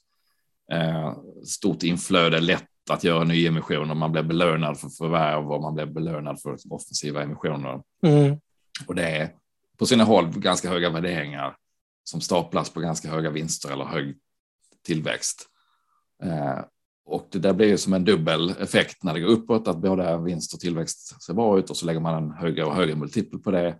eh, 0.71 1.13
stort 1.45 1.83
inflöde, 1.83 2.39
lätt 2.39 2.65
att 2.89 3.03
göra 3.03 3.23
nyemissioner. 3.23 3.95
Man 3.95 4.11
blev 4.11 4.27
belönad 4.27 4.79
för 4.79 4.89
förvärv 4.89 5.51
och 5.51 5.61
man 5.61 5.75
blev 5.75 5.93
belönad 5.93 6.41
för 6.41 6.57
offensiva 6.69 7.23
emissioner. 7.23 7.81
Mm. 8.05 8.39
Och 8.87 8.95
det 8.95 9.09
är 9.09 9.33
på 9.77 9.85
sina 9.85 10.03
håll 10.03 10.29
ganska 10.29 10.69
höga 10.69 10.89
värderingar 10.89 11.55
som 12.03 12.21
staplas 12.21 12.69
på 12.69 12.79
ganska 12.79 13.09
höga 13.09 13.29
vinster 13.29 13.71
eller 13.71 13.85
hög 13.85 14.15
tillväxt. 14.85 15.45
Eh, 16.23 16.59
och 17.05 17.27
det 17.31 17.39
där 17.39 17.53
blir 17.53 17.67
ju 17.67 17.77
som 17.77 17.93
en 17.93 18.05
dubbel 18.05 18.49
effekt 18.49 19.03
när 19.03 19.13
det 19.13 19.19
går 19.19 19.29
uppåt, 19.29 19.67
att 19.67 19.77
både 19.77 20.17
vinst 20.17 20.53
och 20.53 20.59
tillväxt 20.59 21.23
ser 21.23 21.33
bra 21.33 21.59
ut 21.59 21.69
och 21.69 21.77
så 21.77 21.85
lägger 21.85 21.99
man 21.99 22.23
en 22.23 22.31
högre 22.31 22.63
och 22.63 22.75
högre 22.75 22.95
multipel 22.95 23.39
på 23.39 23.51
det. 23.51 23.79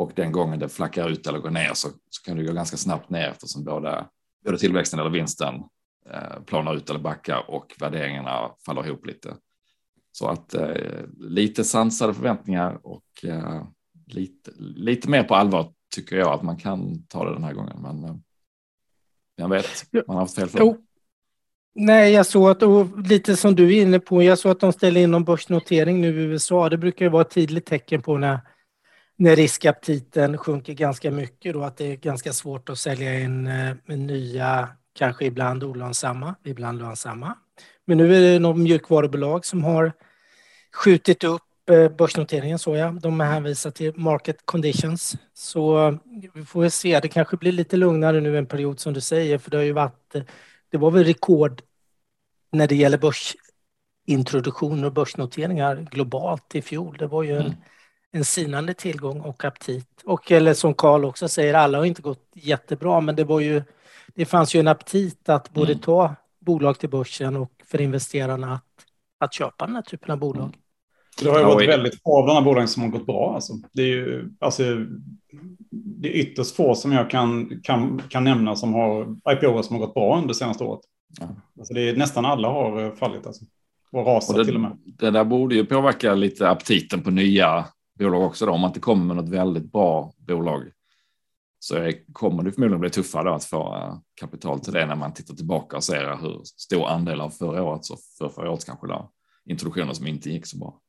Och 0.00 0.12
den 0.16 0.32
gången 0.32 0.58
det 0.58 0.68
flackar 0.68 1.08
ut 1.08 1.26
eller 1.26 1.38
går 1.38 1.50
ner 1.50 1.70
så, 1.74 1.88
så 2.10 2.22
kan 2.24 2.36
det 2.36 2.44
gå 2.44 2.52
ganska 2.52 2.76
snabbt 2.76 3.10
ner 3.10 3.28
eftersom 3.28 3.64
både, 3.64 4.06
både 4.44 4.58
tillväxten 4.58 5.00
eller 5.00 5.10
vinsten 5.10 5.54
eh, 6.10 6.42
planar 6.46 6.74
ut 6.74 6.90
eller 6.90 7.00
backar 7.00 7.50
och 7.50 7.74
värderingarna 7.80 8.50
faller 8.66 8.86
ihop 8.86 9.06
lite. 9.06 9.34
Så 10.12 10.28
att 10.28 10.54
eh, 10.54 10.74
lite 11.18 11.64
sansade 11.64 12.14
förväntningar 12.14 12.80
och 12.82 13.04
eh, 13.24 13.62
lite, 14.06 14.50
lite 14.58 15.10
mer 15.10 15.22
på 15.22 15.34
allvar 15.34 15.72
tycker 15.94 16.16
jag 16.16 16.32
att 16.32 16.42
man 16.42 16.56
kan 16.56 17.06
ta 17.06 17.24
det 17.24 17.32
den 17.32 17.44
här 17.44 17.54
gången. 17.54 17.76
Men 17.82 18.04
eh, 18.04 18.16
jag 19.36 19.48
vet, 19.48 19.92
man 19.92 20.16
har 20.16 20.22
haft 20.22 20.34
fel 20.34 20.48
för. 20.48 20.76
Nej, 21.74 22.12
jag 22.12 22.26
såg 22.26 22.50
att, 22.50 22.62
och 22.62 22.98
lite 22.98 23.36
som 23.36 23.54
du 23.54 23.76
är 23.76 23.82
inne 23.82 24.00
på, 24.00 24.22
jag 24.22 24.38
såg 24.38 24.52
att 24.52 24.60
de 24.60 24.72
ställer 24.72 25.00
in 25.00 25.10
någon 25.10 25.24
börsnotering 25.24 26.00
nu 26.00 26.20
i 26.20 26.24
USA. 26.24 26.68
Det 26.68 26.78
brukar 26.78 27.04
ju 27.04 27.10
vara 27.10 27.22
ett 27.22 27.30
tydligt 27.30 27.66
tecken 27.66 28.02
på 28.02 28.18
när, 28.18 28.40
när 29.20 29.36
riskaptiten 29.36 30.38
sjunker 30.38 30.72
ganska 30.72 31.10
mycket 31.10 31.52
då, 31.52 31.62
att 31.62 31.76
det 31.76 31.92
är 31.92 31.96
ganska 31.96 32.32
svårt 32.32 32.68
att 32.68 32.78
sälja 32.78 33.20
in 33.20 33.46
eh, 33.46 33.74
nya, 33.86 34.68
kanske 34.92 35.24
ibland 35.24 35.64
olönsamma, 35.64 36.34
ibland 36.44 36.78
lönsamma. 36.78 37.34
Men 37.84 37.98
nu 37.98 38.16
är 38.16 38.20
det 38.20 38.38
någon 38.38 38.62
mjukvarubolag 38.62 39.46
som 39.46 39.64
har 39.64 39.92
skjutit 40.72 41.24
upp 41.24 41.70
eh, 41.70 41.88
börsnoteringen 41.88 42.58
såg 42.58 42.76
jag. 42.76 43.00
De 43.00 43.20
hänvisar 43.20 43.70
till 43.70 43.96
market 43.96 44.36
conditions. 44.44 45.16
Så 45.34 45.88
eh, 45.88 45.94
vi 46.34 46.44
får 46.44 46.60
väl 46.60 46.70
se. 46.70 47.00
Det 47.00 47.08
kanske 47.08 47.36
blir 47.36 47.52
lite 47.52 47.76
lugnare 47.76 48.20
nu 48.20 48.38
en 48.38 48.46
period 48.46 48.80
som 48.80 48.92
du 48.92 49.00
säger, 49.00 49.38
för 49.38 49.50
det 49.50 49.56
har 49.56 49.64
ju 49.64 49.72
varit. 49.72 50.14
Det 50.70 50.78
var 50.78 50.90
väl 50.90 51.04
rekord 51.04 51.62
när 52.52 52.66
det 52.66 52.76
gäller 52.76 52.98
börsintroduktioner 52.98 54.86
och 54.86 54.92
börsnoteringar 54.92 55.88
globalt 55.90 56.54
i 56.54 56.62
fjol. 56.62 56.96
Det 56.98 57.06
var 57.06 57.22
ju 57.22 57.36
en, 57.36 57.46
mm 57.46 57.56
en 58.12 58.24
sinande 58.24 58.74
tillgång 58.74 59.20
och 59.20 59.44
aptit. 59.44 60.02
Och 60.04 60.32
eller 60.32 60.54
som 60.54 60.74
Karl 60.74 61.04
också 61.04 61.28
säger, 61.28 61.54
alla 61.54 61.78
har 61.78 61.84
inte 61.84 62.02
gått 62.02 62.28
jättebra, 62.34 63.00
men 63.00 63.16
det 63.16 63.24
var 63.24 63.40
ju. 63.40 63.62
Det 64.14 64.24
fanns 64.24 64.54
ju 64.54 64.60
en 64.60 64.68
aptit 64.68 65.28
att 65.28 65.50
både 65.52 65.72
mm. 65.72 65.82
ta 65.82 66.14
bolag 66.40 66.78
till 66.78 66.88
börsen 66.88 67.36
och 67.36 67.52
för 67.64 67.80
investerarna 67.80 68.54
att, 68.54 68.84
att 69.18 69.34
köpa 69.34 69.66
den 69.66 69.74
här 69.74 69.82
typen 69.82 70.10
av 70.10 70.18
bolag. 70.18 70.44
Mm. 70.44 70.54
Det 71.22 71.30
har 71.30 71.38
ju 71.38 71.44
varit 71.44 71.68
väldigt 71.68 72.02
få 72.02 72.18
av 72.18 72.26
de 72.26 72.32
här 72.32 72.42
bolagen 72.42 72.68
som 72.68 72.82
har 72.82 72.90
gått 72.90 73.06
bra. 73.06 73.34
Alltså. 73.34 73.52
Det 73.72 73.82
är 73.82 73.86
ju 73.86 74.30
alltså, 74.40 74.62
det 75.70 76.08
är 76.08 76.12
ytterst 76.12 76.56
få 76.56 76.74
som 76.74 76.92
jag 76.92 77.10
kan, 77.10 77.60
kan, 77.62 78.02
kan 78.08 78.24
nämna 78.24 78.56
som 78.56 78.74
har 78.74 79.16
IPO 79.32 79.62
som 79.62 79.76
har 79.76 79.86
gått 79.86 79.94
bra 79.94 80.18
under 80.18 80.34
senaste 80.34 80.64
året. 80.64 80.80
Ja. 81.20 81.28
Alltså 81.58 81.74
det 81.74 81.88
är, 81.88 81.96
nästan 81.96 82.24
alla 82.24 82.48
har 82.48 82.84
eh, 82.84 82.94
fallit 82.94 83.26
alltså. 83.26 83.44
Och 83.92 84.06
rasat 84.06 84.30
och 84.30 84.38
det, 84.38 84.44
till 84.44 84.54
och 84.54 84.60
med. 84.60 84.78
Det 84.98 85.10
där 85.10 85.24
borde 85.24 85.54
ju 85.54 85.64
påverka 85.64 86.14
lite 86.14 86.50
aptiten 86.50 87.02
på 87.02 87.10
nya 87.10 87.64
bolag 88.00 88.22
också 88.22 88.46
då. 88.46 88.52
Om 88.52 88.60
man 88.60 88.70
inte 88.70 88.80
kommer 88.80 89.04
med 89.04 89.16
något 89.16 89.28
väldigt 89.28 89.72
bra 89.72 90.12
bolag 90.18 90.72
så 91.58 91.92
kommer 92.12 92.42
det 92.42 92.52
förmodligen 92.52 92.80
bli 92.80 92.90
tuffare 92.90 93.34
att 93.34 93.44
få 93.44 93.74
eh, 93.74 93.94
kapital 94.20 94.60
till 94.60 94.72
det 94.72 94.86
när 94.86 94.96
man 94.96 95.14
tittar 95.14 95.34
tillbaka 95.34 95.76
och 95.76 95.84
ser 95.84 96.16
hur 96.16 96.40
stor 96.44 96.88
andel 96.88 97.20
av 97.20 97.30
förra 97.30 97.62
året 97.62 97.84
så 97.84 97.96
för 98.18 98.28
förra 98.28 98.50
året 98.50 98.66
kanske 98.66 98.86
där 98.86 99.08
introduktioner 99.44 99.92
som 99.92 100.06
inte 100.06 100.30
gick 100.30 100.46
så 100.46 100.58
bra. 100.58 100.80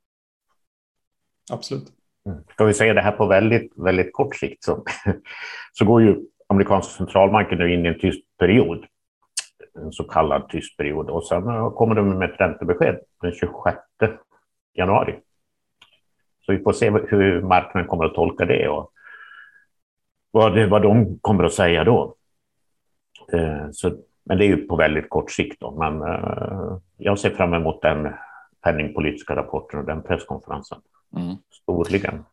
Absolut. 1.52 1.88
Mm. 2.26 2.44
Ska 2.54 2.66
vi 2.66 2.74
säga 2.74 2.94
det 2.94 3.02
här 3.02 3.12
på 3.12 3.26
väldigt, 3.26 3.72
väldigt 3.76 4.14
kort 4.14 4.36
sikt 4.36 4.64
så, 4.64 4.84
så 5.74 5.86
går 5.86 6.02
ju 6.02 6.20
amerikanska 6.48 6.98
centralbanken 6.98 7.58
nu 7.58 7.74
in 7.74 7.86
i 7.86 7.90
en 7.90 8.00
tyst 8.00 8.38
period. 8.38 8.86
En 9.80 9.92
så 9.92 10.04
kallad 10.04 10.50
tyst 10.50 10.78
period 10.78 11.10
och 11.10 11.28
sen 11.28 11.44
kommer 11.72 11.96
de 11.96 12.18
med 12.20 12.30
ett 12.30 12.40
räntebesked 12.40 13.00
den 13.22 13.32
26 13.32 13.78
januari. 14.74 15.20
Så 16.46 16.52
vi 16.52 16.64
får 16.64 16.74
se 16.74 16.90
hur 16.90 17.42
marknaden 17.42 17.90
kommer 17.90 18.06
att 18.06 18.14
tolka 18.14 18.46
det 18.46 18.68
och 18.68 18.92
vad, 20.32 20.56
det, 20.56 20.68
vad 20.68 20.82
de 20.82 21.20
kommer 21.20 21.44
att 21.44 21.54
säga 21.54 21.84
då. 21.84 22.16
Eh, 23.34 23.72
så, 23.72 23.98
men 24.24 24.38
det 24.38 24.46
är 24.46 24.48
ju 24.48 24.58
på 24.58 24.76
väldigt 24.76 25.10
kort 25.10 25.32
sikt. 25.32 25.60
Då. 25.60 25.72
Men 25.72 26.02
eh, 26.02 26.78
jag 26.98 27.20
ser 27.20 27.30
fram 27.30 27.54
emot 27.54 27.82
den 27.82 28.14
penningpolitiska 28.64 29.36
rapporten 29.36 29.80
och 29.80 29.86
den 29.86 30.04
presskonferensen. 30.04 30.78
Mm. 31.18 31.36
Storligen. 31.62 32.24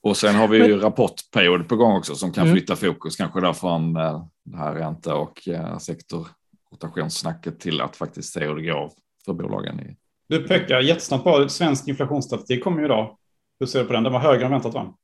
Och 0.00 0.16
sen 0.16 0.34
har 0.34 0.48
vi 0.48 0.66
ju 0.66 0.78
rapportperiod 0.78 1.68
på 1.68 1.76
gång 1.76 1.96
också 1.96 2.14
som 2.14 2.32
kan 2.32 2.44
mm. 2.44 2.56
flytta 2.56 2.76
fokus 2.76 3.16
kanske 3.16 3.40
där 3.40 3.52
från 3.52 3.96
eh, 3.96 4.24
det 4.44 4.56
här 4.56 4.74
ränta 4.74 5.16
och 5.16 5.48
sektorrotationssnacket 5.80 7.60
till 7.60 7.80
att 7.80 7.96
faktiskt 7.96 8.32
se 8.32 8.46
hur 8.46 8.54
det 8.54 8.62
går 8.62 8.90
för 9.24 9.32
bolagen. 9.32 9.80
I... 9.80 9.96
Du 10.28 10.48
Pekka, 10.48 10.80
jättesnabbt 10.80 11.24
bara, 11.24 11.48
svensk 11.48 11.88
inflationsstatistik 11.88 12.64
kommer 12.64 12.78
ju 12.78 12.84
idag. 12.84 13.16
Hur 13.58 13.66
ser 13.66 13.80
du 13.80 13.86
på 13.86 13.92
den? 13.92 14.04
Den 14.04 14.12
var 14.12 14.20
högre 14.20 14.44
än 14.44 14.50
väntat 14.50 14.74
va? 14.74 14.94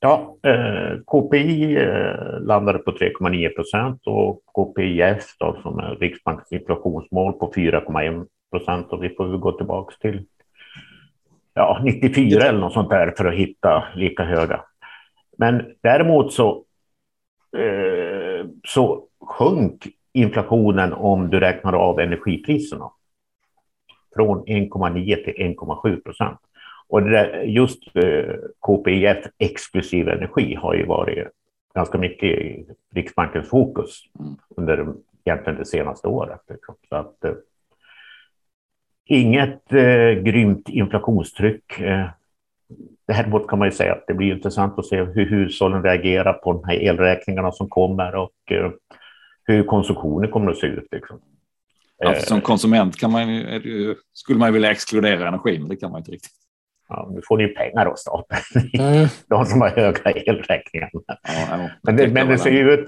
Ja, 0.00 0.36
eh, 0.42 0.98
KPI 1.06 1.76
eh, 1.76 2.40
landade 2.40 2.78
på 2.78 2.90
3,9 2.90 3.48
procent 3.48 4.02
och 4.06 4.42
KPIF 4.54 5.36
då, 5.38 5.58
som 5.62 5.78
är 5.78 5.96
Riksbankens 5.96 6.52
inflationsmål 6.52 7.32
på 7.32 7.52
4,1 7.52 8.26
procent 8.50 8.92
och 8.92 9.04
vi 9.04 9.08
får 9.08 9.38
gå 9.38 9.52
tillbaka 9.52 9.94
till 10.00 10.24
ja, 11.54 11.80
94 11.84 12.42
eller 12.42 12.60
något 12.60 12.72
sånt 12.72 12.90
där 12.90 13.14
för 13.16 13.24
att 13.24 13.34
hitta 13.34 13.84
lika 13.94 14.22
höga. 14.22 14.60
Men 15.38 15.74
däremot 15.82 16.32
så, 16.32 16.64
eh, 17.56 18.46
så 18.68 19.04
sjönk 19.20 19.86
inflationen 20.12 20.92
om 20.92 21.30
du 21.30 21.40
räknar 21.40 21.72
av 21.72 22.00
energipriserna 22.00 22.90
från 24.14 24.44
1,9 24.44 25.24
till 25.24 25.34
1,7 25.34 26.02
procent. 26.02 26.38
Och 26.92 27.02
där, 27.02 27.42
just 27.42 27.96
eh, 27.96 28.34
KPIF 28.60 29.26
exklusive 29.38 30.12
energi 30.12 30.54
har 30.54 30.74
ju 30.74 30.86
varit 30.86 31.28
ganska 31.74 31.98
mycket 31.98 32.28
i 32.28 32.66
Riksbankens 32.94 33.48
fokus 33.48 34.02
under 34.56 34.86
egentligen 35.24 35.58
det 35.58 35.66
senaste 35.66 36.08
året. 36.08 36.40
Liksom. 36.48 36.74
Så 36.88 36.96
att, 36.96 37.24
eh, 37.24 37.32
Inget 39.04 39.72
eh, 39.72 40.22
grymt 40.22 40.68
inflationstryck. 40.68 41.80
Eh, 41.80 42.06
Däremot 43.06 43.48
kan 43.48 43.58
man 43.58 43.68
ju 43.68 43.72
säga 43.72 43.92
att 43.92 44.04
det 44.06 44.14
blir 44.14 44.34
intressant 44.34 44.78
att 44.78 44.86
se 44.86 45.04
hur 45.04 45.26
hushållen 45.26 45.82
reagerar 45.82 46.32
på 46.32 46.52
de 46.52 46.64
här 46.64 46.82
elräkningarna 46.82 47.52
som 47.52 47.68
kommer 47.68 48.14
och 48.14 48.52
eh, 48.52 48.70
hur 49.44 49.64
konsumtionen 49.64 50.30
kommer 50.30 50.50
att 50.50 50.58
se 50.58 50.66
ut. 50.66 50.88
Liksom. 50.92 51.20
Ja, 51.98 52.14
som 52.14 52.40
konsument 52.40 52.96
kan 52.96 53.12
man, 53.12 53.26
skulle 54.12 54.38
man 54.38 54.52
vilja 54.52 54.70
exkludera 54.70 55.28
energi, 55.28 55.58
men 55.58 55.68
det 55.68 55.76
kan 55.76 55.90
man 55.90 56.00
inte 56.00 56.12
riktigt. 56.12 56.41
Ja, 56.92 57.10
nu 57.14 57.20
får 57.28 57.36
ni 57.36 57.42
ju 57.42 57.54
pengar 57.54 57.86
av 57.86 57.94
staten, 57.94 58.38
mm. 58.78 59.08
de 59.28 59.46
som 59.46 59.60
har 59.60 59.68
höga 59.68 60.10
elräkningar. 60.10 60.90
Ja, 60.92 61.16
ja, 61.24 61.70
men, 61.82 61.96
det, 61.96 62.08
men 62.08 62.28
det 62.28 62.38
ser 62.38 62.50
ju 62.50 62.72
ut... 62.72 62.86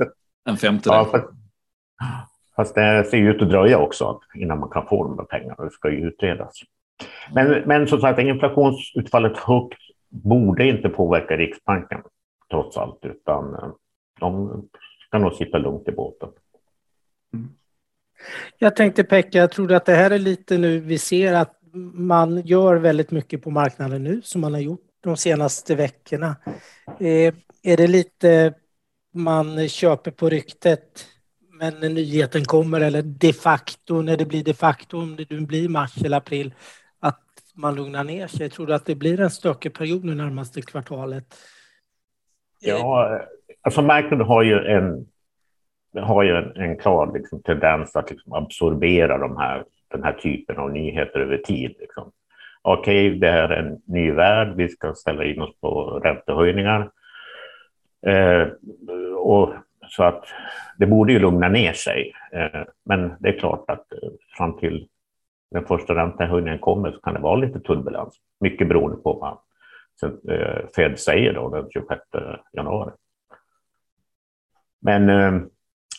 En 0.48 0.56
femtedel. 0.56 0.98
Ja, 0.98 1.04
för, 1.04 1.24
Fast 2.56 2.74
det 2.74 3.04
ser 3.04 3.16
ju 3.16 3.30
ut 3.30 3.42
att 3.42 3.50
dröja 3.50 3.78
också 3.78 4.20
innan 4.34 4.58
man 4.58 4.70
kan 4.70 4.86
få 4.86 5.04
de 5.04 5.16
där 5.16 5.24
pengarna. 5.24 5.64
Det 5.64 5.70
ska 5.70 5.90
ju 5.90 6.08
utredas. 6.08 6.60
Men, 7.34 7.62
men 7.66 7.88
som 7.88 8.00
sagt, 8.00 8.18
inflationsutfallet 8.18 9.36
högt 9.36 9.78
borde 10.08 10.66
inte 10.66 10.88
påverka 10.88 11.36
Riksbanken 11.36 12.02
trots 12.50 12.76
allt, 12.76 12.98
utan 13.02 13.54
eh, 13.54 13.68
de 14.20 14.62
ska 15.06 15.18
nog 15.18 15.32
sitta 15.32 15.58
lugnt 15.58 15.88
i 15.88 15.92
båten. 15.92 16.28
Mm. 17.34 17.48
Jag 18.58 18.76
tänkte 18.76 19.04
Pekka, 19.04 19.38
jag 19.38 19.50
tror 19.50 19.72
att 19.72 19.86
det 19.86 19.94
här 19.94 20.10
är 20.10 20.18
lite 20.18 20.58
nu 20.58 20.80
vi 20.80 20.98
ser 20.98 21.34
att 21.34 21.60
man 21.94 22.40
gör 22.40 22.76
väldigt 22.76 23.10
mycket 23.10 23.42
på 23.42 23.50
marknaden 23.50 24.04
nu 24.04 24.22
som 24.22 24.40
man 24.40 24.54
har 24.54 24.60
gjort 24.60 24.88
de 25.00 25.16
senaste 25.16 25.74
veckorna. 25.74 26.36
Eh, 27.00 27.34
är 27.62 27.76
det 27.76 27.86
lite 27.86 28.54
man 29.14 29.68
köper 29.68 30.10
på 30.10 30.28
ryktet 30.28 31.06
men 31.58 31.74
när 31.80 31.88
nyheten 31.88 32.44
kommer 32.44 32.80
eller 32.80 33.02
de 33.02 33.32
facto, 33.32 34.02
när 34.02 34.16
det 34.16 34.24
blir 34.24 34.44
de 34.44 34.54
facto, 34.54 34.98
om 34.98 35.16
det 35.16 35.40
blir 35.40 35.68
mars 35.68 36.04
eller 36.04 36.16
april, 36.16 36.54
att 37.00 37.22
man 37.54 37.74
lugnar 37.74 38.04
ner 38.04 38.26
sig. 38.26 38.50
Tror 38.50 38.66
du 38.66 38.74
att 38.74 38.86
det 38.86 38.94
blir 38.94 39.20
en 39.20 39.30
stökig 39.30 39.74
period 39.74 40.04
nu 40.04 40.14
närmaste 40.14 40.62
kvartalet? 40.62 41.34
Ja, 42.60 43.20
alltså 43.62 43.82
marknaden 43.82 44.26
har 44.26 44.42
ju 44.42 44.54
en, 44.54 45.06
har 46.04 46.22
ju 46.22 46.30
en, 46.36 46.56
en 46.56 46.78
klar 46.78 47.12
liksom, 47.14 47.42
tendens 47.42 47.96
att 47.96 48.10
liksom, 48.10 48.32
absorbera 48.32 49.18
de 49.18 49.36
här, 49.36 49.64
den 49.94 50.04
här 50.04 50.12
typen 50.12 50.58
av 50.58 50.72
nyheter 50.72 51.20
över 51.20 51.36
tid. 51.36 51.74
Liksom. 51.80 52.12
Okej, 52.62 53.08
okay, 53.08 53.18
det 53.18 53.30
här 53.30 53.48
är 53.48 53.56
en 53.56 53.82
ny 53.86 54.10
värld, 54.10 54.54
vi 54.56 54.68
ska 54.68 54.94
ställa 54.94 55.24
in 55.24 55.42
oss 55.42 55.60
på 55.60 56.00
räntehöjningar. 56.04 56.90
Eh, 58.06 58.48
och 59.16 59.54
så 59.88 60.02
att 60.02 60.24
det 60.78 60.86
borde 60.86 61.12
ju 61.12 61.18
lugna 61.18 61.48
ner 61.48 61.72
sig. 61.72 62.12
Eh, 62.32 62.62
men 62.84 63.14
det 63.18 63.28
är 63.28 63.38
klart 63.38 63.70
att 63.70 63.92
eh, 63.92 64.08
fram 64.36 64.58
till 64.58 64.88
den 65.50 65.64
första 65.64 65.94
räntehöjningen 65.94 66.58
kommer 66.58 66.92
så 66.92 67.00
kan 67.00 67.14
det 67.14 67.20
vara 67.20 67.36
lite 67.36 67.60
turbulens. 67.60 68.14
Mycket 68.40 68.68
beroende 68.68 68.96
på 68.96 69.12
vad 69.12 69.38
eh, 70.30 70.66
Fed 70.76 70.98
säger 70.98 71.34
då 71.34 71.48
den 71.48 71.70
26 71.70 72.00
januari. 72.52 72.90
Men, 74.80 75.08
eh, 75.08 75.42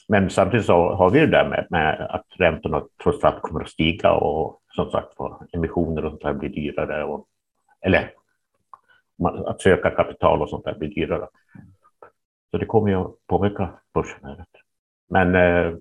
men 0.08 0.30
samtidigt 0.30 0.66
så 0.66 0.94
har 0.94 1.10
vi 1.10 1.20
det 1.20 1.28
där 1.28 1.50
med, 1.50 1.68
med 1.70 2.02
att 2.10 2.26
räntorna 2.30 2.84
trots 3.04 3.24
allt 3.24 3.42
kommer 3.42 3.62
att 3.62 3.70
stiga 3.70 4.12
och 4.12 4.62
som 4.76 4.92
sagt 4.92 5.18
emissioner 5.54 6.06
och 6.06 6.12
sånt 6.12 6.24
här 6.24 6.34
blir 6.34 6.50
dyrare. 6.50 7.04
Och, 7.04 7.28
eller 7.82 8.12
att 9.46 9.62
söka 9.62 9.90
kapital 9.90 10.42
och 10.42 10.50
sånt 10.50 10.66
där 10.66 10.76
blir 10.78 10.90
dyrare. 10.90 11.28
Så 12.52 12.58
det 12.58 12.66
kommer 12.66 12.90
ju 12.90 12.96
att 12.96 13.28
påverka 13.28 13.70
börsen. 13.94 14.46
Men 15.10 15.36
eh, 15.36 15.74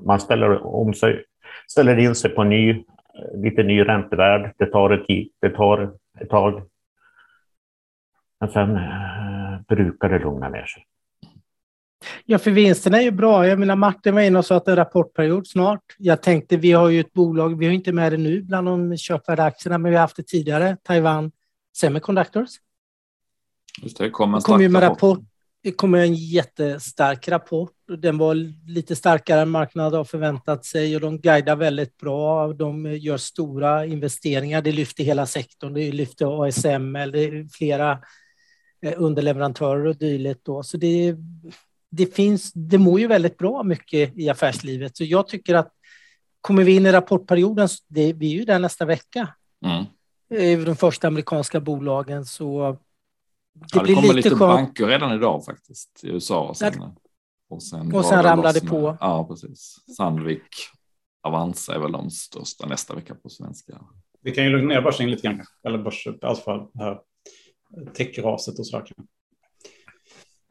man 0.00 0.20
ställer, 0.20 0.66
om 0.66 0.94
sig, 0.94 1.24
ställer 1.68 1.98
in 1.98 2.14
sig 2.14 2.30
på 2.30 2.44
ny, 2.44 2.84
lite 3.34 3.62
ny 3.62 3.84
räntevärld. 3.84 4.54
Det 4.58 4.66
tar 4.66 4.90
ett, 4.90 5.06
tid, 5.06 5.30
det 5.40 5.50
tar 5.50 5.92
ett 6.20 6.30
tag. 6.30 6.62
Men 8.40 8.48
sen 8.48 8.76
eh, 8.76 9.60
brukar 9.68 10.08
det 10.08 10.18
lugna 10.18 10.48
ner 10.48 10.64
sig. 10.64 10.86
Ja, 12.24 12.38
för 12.38 12.50
vinsterna 12.50 12.98
är 12.98 13.02
ju 13.02 13.10
bra. 13.10 13.46
Jag 13.46 13.58
menar, 13.58 13.76
Martin 13.76 14.14
var 14.14 14.22
inne 14.22 14.38
och 14.38 14.46
sa 14.46 14.56
att 14.56 14.64
det 14.64 14.72
är 14.72 14.76
rapportperiod 14.76 15.46
snart. 15.46 15.82
Jag 15.98 16.22
tänkte, 16.22 16.56
vi 16.56 16.72
har 16.72 16.88
ju 16.88 17.00
ett 17.00 17.12
bolag, 17.12 17.58
vi 17.58 17.66
har 17.66 17.72
inte 17.72 17.92
med 17.92 18.12
det 18.12 18.18
nu 18.18 18.42
bland 18.42 18.66
de 18.66 18.96
köpvärda 18.96 19.44
aktierna, 19.44 19.78
men 19.78 19.90
vi 19.90 19.96
har 19.96 20.02
haft 20.02 20.16
det 20.16 20.26
tidigare, 20.26 20.76
Taiwan 20.82 21.32
Semiconductors. 21.76 22.50
Just 23.82 23.98
det, 23.98 24.10
kom 24.10 24.34
en 24.34 24.40
stark 24.40 24.58
kom 24.58 24.72
med 24.72 24.82
rapport. 24.82 25.20
Det 25.62 25.72
kom 25.72 25.94
en 25.94 26.14
jättestark 26.14 27.28
rapport. 27.28 27.72
Den 27.98 28.18
var 28.18 28.34
lite 28.70 28.96
starkare 28.96 29.40
än 29.40 29.50
marknaden 29.50 29.98
har 29.98 30.04
förväntat 30.04 30.64
sig 30.64 30.94
och 30.94 31.00
de 31.00 31.18
guidar 31.18 31.56
väldigt 31.56 31.96
bra. 31.96 32.52
De 32.52 32.86
gör 32.86 33.16
stora 33.16 33.86
investeringar. 33.86 34.62
Det 34.62 34.72
lyfter 34.72 35.04
hela 35.04 35.26
sektorn. 35.26 35.74
Det 35.74 35.92
lyfter 35.92 36.46
ASML, 36.46 37.12
det 37.12 37.24
är 37.24 37.48
flera 37.52 37.98
eh, 38.82 38.94
underleverantörer 38.96 39.86
och 39.86 39.96
dylikt. 39.96 40.40
Då. 40.44 40.62
Så 40.62 40.76
det, 40.76 41.16
det 41.94 42.06
finns, 42.06 42.52
det 42.52 42.78
mår 42.78 43.00
ju 43.00 43.06
väldigt 43.06 43.38
bra 43.38 43.62
mycket 43.62 44.18
i 44.18 44.28
affärslivet. 44.28 44.96
Så 44.96 45.04
jag 45.04 45.28
tycker 45.28 45.54
att 45.54 45.72
kommer 46.40 46.64
vi 46.64 46.76
in 46.76 46.86
i 46.86 46.92
rapportperioden, 46.92 47.68
det, 47.88 48.12
vi 48.12 48.34
är 48.34 48.38
ju 48.38 48.44
där 48.44 48.58
nästa 48.58 48.84
vecka. 48.84 49.28
Mm. 49.64 49.84
De 50.64 50.76
första 50.76 51.06
amerikanska 51.06 51.60
bolagen 51.60 52.24
så 52.24 52.78
det, 53.52 53.66
ja, 53.72 53.78
det 53.78 53.84
blir 53.84 53.94
kommer 53.94 54.14
lite, 54.14 54.28
lite 54.28 54.36
banker 54.36 54.86
redan 54.86 55.14
idag 55.14 55.44
faktiskt 55.44 56.04
i 56.04 56.08
USA. 56.08 56.48
Och 56.48 56.56
sen, 56.56 56.82
och 57.48 57.62
sen, 57.62 57.94
och 57.94 58.04
sen 58.04 58.22
ramlar 58.22 58.52
det 58.52 58.66
på. 58.66 58.96
Ja, 59.00 59.26
precis. 59.28 59.76
Sandvik, 59.96 60.48
Avanza 61.22 61.74
är 61.74 61.78
väl 61.78 61.92
de 61.92 62.10
största 62.10 62.66
nästa 62.66 62.94
vecka 62.94 63.14
på 63.14 63.28
svenska. 63.28 63.80
Det 64.20 64.30
kan 64.30 64.44
ju 64.44 64.50
lugna 64.50 64.74
ner 64.74 64.82
börsen 64.82 65.10
lite 65.10 65.22
grann, 65.22 65.42
eller 65.64 65.78
börs, 65.78 66.06
i 66.06 66.18
alla 66.22 66.34
fall 66.34 66.66
det 66.72 66.84
här 66.84 66.98
techraset 67.94 68.58
och 68.58 68.66
sådär. 68.66 68.86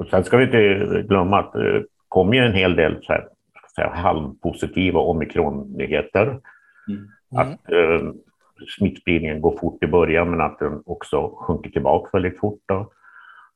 Och 0.01 0.07
sen 0.07 0.23
ska 0.23 0.37
vi 0.37 0.43
inte 0.43 1.03
glömma 1.07 1.39
att 1.39 1.53
det 1.53 1.85
kommer 2.07 2.33
ju 2.33 2.39
en 2.39 2.53
hel 2.53 2.75
del 2.75 3.03
så 3.03 3.13
här, 3.13 3.27
så 3.75 3.81
här 3.81 3.89
halvpositiva 3.89 4.99
omikronnyheter. 4.99 6.39
Mm. 6.87 7.07
Att 7.35 7.71
eh, 7.71 8.11
smittspridningen 8.77 9.41
går 9.41 9.57
fort 9.57 9.83
i 9.83 9.87
början 9.87 10.29
men 10.31 10.41
att 10.41 10.59
den 10.59 10.83
också 10.85 11.27
sjunker 11.35 11.69
tillbaka 11.69 12.09
väldigt 12.13 12.39
fort. 12.39 12.59
Då. 12.65 12.91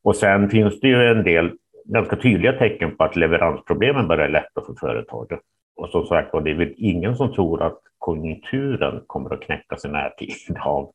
Och 0.04 0.16
sen 0.16 0.50
finns 0.50 0.80
det 0.80 0.88
ju 0.88 1.04
en 1.04 1.24
del 1.24 1.52
ganska 1.86 2.16
tydliga 2.16 2.54
tecken 2.54 2.98
på 2.98 3.04
att 3.04 3.16
leveransproblemen 3.16 4.08
börjar 4.08 4.30
lätta 4.30 4.62
för 4.66 4.74
företag. 4.80 5.40
Och 5.76 5.90
som 5.90 6.06
sagt 6.06 6.32
det 6.32 6.52
är 6.52 6.56
väl 6.56 6.74
ingen 6.78 7.16
som 7.16 7.34
tror 7.34 7.64
att 7.64 7.80
konjunkturen 7.98 9.02
kommer 9.08 9.34
att 9.34 9.42
knäckas 9.42 9.86
i 9.86 9.88
närtid 9.88 10.58
av, 10.60 10.92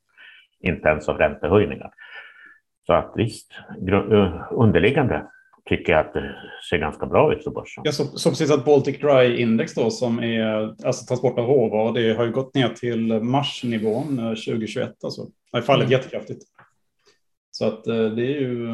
inte 0.61 0.88
ens 0.88 1.09
av 1.09 1.19
räntehöjningar. 1.19 1.90
Så 2.87 2.92
att 2.92 3.12
visst, 3.14 3.52
underliggande 4.50 5.26
tycker 5.70 5.92
jag 5.92 6.06
att 6.06 6.14
det 6.14 6.36
ser 6.70 6.78
ganska 6.78 7.06
bra 7.06 7.34
ut 7.34 7.44
för 7.44 7.50
börsen. 7.50 7.82
Jag 7.84 7.94
såg 7.94 8.06
så 8.06 8.30
precis 8.30 8.50
att 8.50 8.64
Baltic 8.64 8.99
Dry 8.99 9.36
Index 9.36 9.75
då 9.75 9.90
som 9.90 10.18
är 10.18 10.75
alltså 10.86 11.06
transport 11.06 11.38
av 11.38 11.47
råvaror, 11.47 11.95
det 11.95 12.14
har 12.14 12.25
ju 12.25 12.32
gått 12.32 12.54
ner 12.54 12.68
till 12.68 13.23
marsnivån 13.23 14.16
2021 14.16 14.88
eh, 14.88 14.95
alltså. 15.04 15.25
Det 15.25 15.58
har 15.58 15.62
fallit 15.62 15.86
mm. 15.86 15.92
jättekraftigt. 15.92 16.42
Så 17.50 17.66
att 17.66 17.86
eh, 17.86 18.04
det 18.04 18.23
är 18.23 18.40
ju 18.40 18.68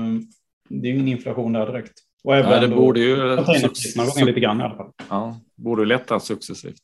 det 0.69 0.89
är 0.89 0.93
ingen 0.93 1.09
inflation 1.09 1.53
där 1.53 1.67
direkt. 1.67 1.93
Och 2.25 2.37
även 2.37 2.51
ja, 2.51 2.61
det 2.61 2.69
borde 2.69 3.01
ju 3.01 3.17
har 3.17 4.25
lite 4.25 4.41
grann 4.41 4.61
i 4.61 4.65
alla 4.65 4.77
fall. 4.77 4.91
Ja, 5.09 5.41
borde 5.55 5.85
lätta 5.85 6.21
successivt. 6.21 6.75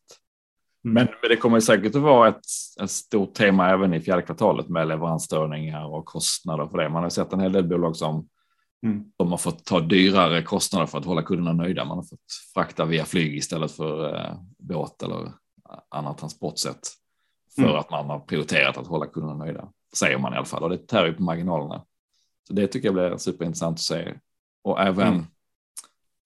Mm. 0.84 0.94
Men, 0.94 1.08
men 1.22 1.30
det 1.30 1.37
kommer 1.37 1.60
säkert 1.60 1.94
att 1.94 2.02
vara 2.02 2.28
ett, 2.28 2.40
ett 2.82 2.90
stort 2.90 3.34
tema 3.34 3.70
även 3.70 3.94
i 3.94 4.00
fjärde 4.00 4.22
kvartalet 4.22 4.68
med 4.68 4.88
leveransstörningar 4.88 5.94
och 5.94 6.04
kostnader 6.04 6.66
för 6.66 6.78
det. 6.78 6.88
Man 6.88 7.02
har 7.02 7.10
sett 7.10 7.32
en 7.32 7.40
hel 7.40 7.52
del 7.52 7.68
bolag 7.68 7.96
som 7.96 8.28
Mm. 8.82 9.04
De 9.16 9.30
har 9.30 9.38
fått 9.38 9.64
ta 9.64 9.80
dyrare 9.80 10.42
kostnader 10.42 10.86
för 10.86 10.98
att 10.98 11.04
hålla 11.04 11.22
kunderna 11.22 11.52
nöjda. 11.52 11.84
Man 11.84 11.98
har 11.98 12.04
fått 12.04 12.20
frakta 12.54 12.84
via 12.84 13.04
flyg 13.04 13.36
istället 13.36 13.72
för 13.72 14.14
eh, 14.14 14.34
båt 14.58 15.02
eller 15.02 15.32
annat 15.88 16.18
transportsätt. 16.18 16.88
För 17.54 17.62
mm. 17.62 17.76
att 17.76 17.90
man 17.90 18.06
har 18.06 18.20
prioriterat 18.20 18.76
att 18.76 18.86
hålla 18.86 19.06
kunderna 19.06 19.44
nöjda. 19.44 19.68
Säger 19.96 20.18
man 20.18 20.34
i 20.34 20.36
alla 20.36 20.46
fall 20.46 20.62
och 20.62 20.70
det 20.70 20.86
tär 20.86 21.06
ju 21.06 21.12
på 21.12 21.22
marginalerna. 21.22 21.84
Så 22.46 22.52
det 22.52 22.66
tycker 22.66 22.88
jag 22.88 22.94
blir 22.94 23.16
superintressant 23.16 23.74
att 23.74 23.80
se. 23.80 24.14
Och 24.64 24.80
även 24.80 25.08
mm. 25.08 25.26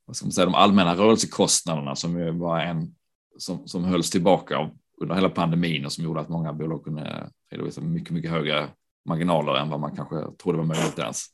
vad 0.05 0.17
ska 0.17 0.27
man 0.27 0.33
säga, 0.33 0.45
de 0.45 0.55
allmänna 0.55 0.95
rörelsekostnaderna 0.95 1.97
som 1.97 2.19
ju 2.19 2.31
var 2.31 2.61
en 2.61 2.95
som, 3.39 3.69
som 3.69 3.85
hölls 3.85 4.11
tillbaka 4.11 4.59
av, 4.59 4.71
under 5.01 5.15
hela 5.15 5.31
pandemin 5.31 5.85
och 5.85 5.93
som 5.93 6.05
gjorde 6.05 6.21
att 6.21 6.29
många 6.29 6.53
bolag 6.53 6.85
kunde 6.85 7.31
redovisa 7.51 7.81
mycket, 7.81 8.11
mycket 8.11 8.31
högre 8.31 8.69
marginaler 9.09 9.55
än 9.55 9.71
vad 9.71 9.81
man 9.81 9.97
kanske 9.97 10.17
trodde 10.43 10.59
var 10.59 10.65
möjligt 10.65 10.99
ens. 10.99 11.27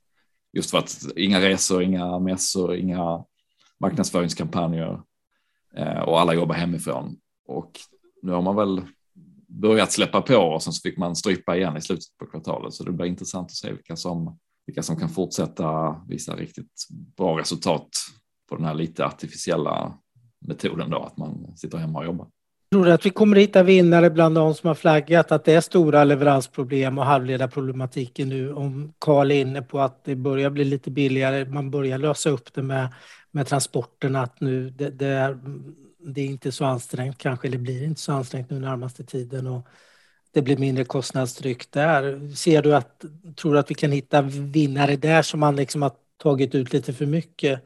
Just 0.52 0.70
för 0.70 0.78
att 0.78 1.06
inga 1.16 1.40
resor, 1.40 1.82
inga 1.82 2.18
mässor, 2.18 2.74
inga 2.74 3.24
marknadsföringskampanjer 3.80 5.02
eh, 5.76 6.00
och 6.00 6.20
alla 6.20 6.34
jobbar 6.34 6.54
hemifrån. 6.54 7.16
Och 7.46 7.80
nu 8.22 8.32
har 8.32 8.42
man 8.42 8.56
väl 8.56 8.82
börjat 9.48 9.92
släppa 9.92 10.22
på 10.22 10.36
och 10.36 10.62
sen 10.62 10.72
så 10.72 10.80
fick 10.80 10.98
man 10.98 11.16
strypa 11.16 11.56
igen 11.56 11.76
i 11.76 11.80
slutet 11.80 12.16
på 12.18 12.26
kvartalet. 12.26 12.74
Så 12.74 12.84
det 12.84 12.92
blir 12.92 13.06
intressant 13.06 13.46
att 13.46 13.56
se 13.56 13.72
vilka 13.72 13.96
som, 13.96 14.38
vilka 14.66 14.82
som 14.82 14.96
kan 14.96 15.08
fortsätta 15.08 15.96
visa 16.08 16.36
riktigt 16.36 16.86
bra 17.16 17.38
resultat 17.38 17.88
på 18.48 18.56
den 18.56 18.64
här 18.64 18.74
lite 18.74 19.06
artificiella 19.06 19.98
metoden 20.40 20.90
då, 20.90 20.98
att 20.98 21.16
man 21.16 21.56
sitter 21.56 21.78
hemma 21.78 21.98
och 21.98 22.04
jobbar. 22.04 22.28
Tror 22.72 22.84
du 22.84 22.92
att 22.92 23.06
vi 23.06 23.10
kommer 23.10 23.36
att 23.36 23.42
hitta 23.42 23.62
vinnare 23.62 24.10
bland 24.10 24.34
de 24.34 24.54
som 24.54 24.68
har 24.68 24.74
flaggat 24.74 25.32
att 25.32 25.44
det 25.44 25.52
är 25.54 25.60
stora 25.60 26.04
leveransproblem 26.04 26.98
och 26.98 27.04
halvledarproblematiken 27.04 28.28
nu? 28.28 28.52
Om 28.52 28.92
Karl 28.98 29.30
är 29.30 29.40
inne 29.40 29.62
på 29.62 29.80
att 29.80 30.04
det 30.04 30.16
börjar 30.16 30.50
bli 30.50 30.64
lite 30.64 30.90
billigare, 30.90 31.44
man 31.44 31.70
börjar 31.70 31.98
lösa 31.98 32.30
upp 32.30 32.54
det 32.54 32.62
med, 32.62 32.88
med 33.30 33.46
transporterna, 33.46 34.22
att 34.22 34.40
nu 34.40 34.70
det, 34.70 34.90
det, 34.90 35.06
är, 35.06 35.38
det 35.98 36.20
är 36.20 36.26
inte 36.26 36.52
så 36.52 36.64
ansträngt 36.64 37.18
kanske, 37.18 37.48
eller 37.48 37.58
blir 37.58 37.84
inte 37.84 38.00
så 38.00 38.12
ansträngt 38.12 38.50
nu 38.50 38.58
närmaste 38.58 39.04
tiden 39.04 39.46
och 39.46 39.66
det 40.34 40.42
blir 40.42 40.56
mindre 40.56 40.84
kostnadstryck 40.84 41.70
där. 41.70 42.34
Ser 42.34 42.62
du 42.62 42.74
att, 42.74 43.04
tror 43.36 43.52
du 43.52 43.58
att 43.58 43.70
vi 43.70 43.74
kan 43.74 43.92
hitta 43.92 44.22
vinnare 44.22 44.96
där 44.96 45.22
som 45.22 45.40
man 45.40 45.56
liksom 45.56 45.82
har 45.82 45.92
tagit 46.22 46.54
ut 46.54 46.72
lite 46.72 46.92
för 46.92 47.06
mycket? 47.06 47.62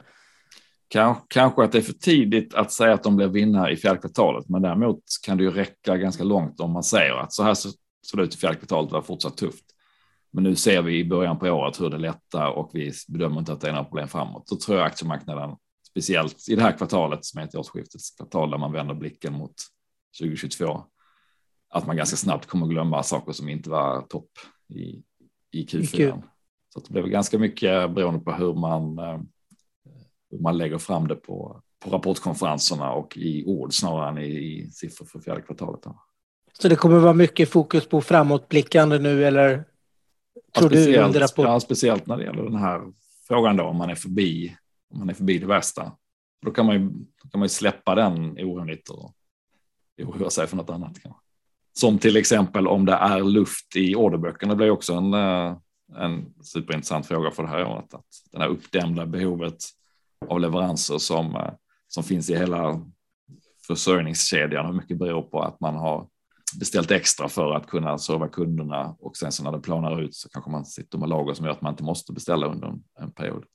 Kanske 0.89 1.63
att 1.63 1.71
det 1.71 1.77
är 1.77 1.81
för 1.81 1.93
tidigt 1.93 2.53
att 2.53 2.71
säga 2.71 2.93
att 2.93 3.03
de 3.03 3.15
blir 3.15 3.27
vinnare 3.27 3.71
i 3.71 3.77
fjärde 3.77 3.99
kvartalet, 3.99 4.49
men 4.49 4.61
däremot 4.61 5.03
kan 5.25 5.37
det 5.37 5.43
ju 5.43 5.51
räcka 5.51 5.97
ganska 5.97 6.23
långt 6.23 6.59
om 6.59 6.71
man 6.71 6.83
säger 6.83 7.13
att 7.13 7.33
så 7.33 7.43
här 7.43 7.53
såg 7.53 7.73
det 8.13 8.23
ut 8.23 8.35
i 8.35 8.37
fjärde 8.37 8.55
kvartalet 8.55 8.91
var 8.91 9.01
fortsatt 9.01 9.37
tufft. 9.37 9.65
Men 10.31 10.43
nu 10.43 10.55
ser 10.55 10.81
vi 10.81 10.99
i 10.99 11.05
början 11.05 11.39
på 11.39 11.47
året 11.47 11.81
hur 11.81 11.89
det 11.89 11.97
lättar 11.97 12.47
och 12.51 12.69
vi 12.73 12.91
bedömer 13.07 13.39
inte 13.39 13.53
att 13.53 13.61
det 13.61 13.67
är 13.67 13.71
några 13.71 13.83
problem 13.83 14.07
framåt. 14.07 14.47
Då 14.47 14.55
tror 14.55 14.77
jag 14.77 14.85
aktiemarknaden, 14.85 15.55
speciellt 15.89 16.49
i 16.49 16.55
det 16.55 16.61
här 16.61 16.77
kvartalet 16.77 17.25
som 17.25 17.39
är 17.39 17.43
ett 17.43 17.55
årsskiftets 17.55 18.11
kvartal 18.11 18.51
där 18.51 18.57
man 18.57 18.71
vänder 18.71 18.93
blicken 18.95 19.33
mot 19.33 19.53
2022, 20.19 20.83
att 21.69 21.87
man 21.87 21.97
ganska 21.97 22.17
snabbt 22.17 22.45
kommer 22.45 22.67
glömma 22.67 23.03
saker 23.03 23.31
som 23.31 23.49
inte 23.49 23.69
var 23.69 24.01
topp 24.01 24.29
i, 24.73 25.03
i 25.51 25.65
Q4. 25.65 26.23
Så 26.73 26.79
det 26.79 26.93
blev 26.93 27.07
ganska 27.07 27.39
mycket 27.39 27.91
beroende 27.91 28.19
på 28.19 28.31
hur 28.31 28.53
man 28.53 28.99
eh, 28.99 29.19
man 30.39 30.57
lägger 30.57 30.77
fram 30.77 31.07
det 31.07 31.15
på, 31.15 31.61
på 31.79 31.89
rapportkonferenserna 31.89 32.91
och 32.91 33.17
i 33.17 33.43
ord 33.45 33.73
snarare 33.73 34.09
än 34.09 34.17
i, 34.17 34.27
i 34.27 34.71
siffror 34.71 35.05
för 35.05 35.19
fjärde 35.19 35.41
kvartalet. 35.41 35.81
Så 36.53 36.67
det 36.67 36.75
kommer 36.75 36.99
vara 36.99 37.13
mycket 37.13 37.49
fokus 37.49 37.87
på 37.87 38.01
framåtblickande 38.01 38.99
nu 38.99 39.25
eller? 39.25 39.63
Tror 40.57 40.75
ja, 40.75 41.07
du 41.07 41.19
rapport? 41.19 41.45
ja, 41.45 41.59
speciellt 41.59 42.07
när 42.07 42.17
det 42.17 42.23
gäller 42.23 42.43
den 42.43 42.55
här 42.55 42.81
frågan 43.27 43.57
då 43.57 43.63
om 43.63 43.77
man 43.77 43.89
är 43.89 43.95
förbi, 43.95 44.57
om 44.93 44.99
man 44.99 45.09
är 45.09 45.13
förbi 45.13 45.37
det 45.37 45.45
värsta. 45.45 45.91
Då 46.45 46.51
kan 46.51 46.65
man 46.65 46.75
ju, 46.75 46.89
kan 47.31 47.39
man 47.39 47.43
ju 47.43 47.49
släppa 47.49 47.95
den 47.95 48.31
oron 48.31 48.67
lite 48.67 48.91
och 48.91 49.13
oroa 50.01 50.29
sig 50.29 50.47
för 50.47 50.57
något 50.57 50.69
annat. 50.69 50.99
Kanske. 51.01 51.21
Som 51.73 51.99
till 51.99 52.17
exempel 52.17 52.67
om 52.67 52.85
det 52.85 52.93
är 52.93 53.23
luft 53.23 53.75
i 53.75 53.95
orderböckerna. 53.95 54.53
Det 54.53 54.57
blir 54.57 54.69
också 54.69 54.93
en, 54.93 55.13
eh, 55.13 55.57
en 55.97 56.33
superintressant 56.41 57.07
fråga 57.07 57.31
för 57.31 57.43
det 57.43 57.49
här 57.49 57.65
året. 57.65 57.93
Att 57.93 58.05
den 58.31 58.41
här 58.41 58.47
uppdämda 58.47 59.05
behovet 59.05 59.57
av 60.27 60.39
leveranser 60.39 60.97
som, 60.97 61.35
eh, 61.35 61.51
som 61.87 62.03
finns 62.03 62.29
i 62.29 62.35
hela 62.35 62.85
försörjningskedjan. 63.67 64.65
Hur 64.65 64.73
mycket 64.73 64.97
beror 64.97 65.21
på 65.21 65.41
att 65.41 65.59
man 65.59 65.75
har 65.75 66.07
beställt 66.59 66.91
extra 66.91 67.29
för 67.29 67.51
att 67.51 67.67
kunna 67.67 67.97
serva 67.97 68.27
kunderna 68.27 68.95
och 68.99 69.17
sen 69.17 69.31
så 69.31 69.43
när 69.43 69.51
det 69.51 69.59
planar 69.59 70.01
ut 70.01 70.15
så 70.15 70.29
kanske 70.29 70.51
man 70.51 70.65
sitter 70.65 70.97
med 70.97 71.09
lager 71.09 71.33
som 71.33 71.45
gör 71.45 71.53
att 71.53 71.61
man 71.61 71.73
inte 71.73 71.83
måste 71.83 72.13
beställa 72.13 72.47
under 72.47 72.67
en, 72.67 72.83
en 72.99 73.11
period. 73.11 73.45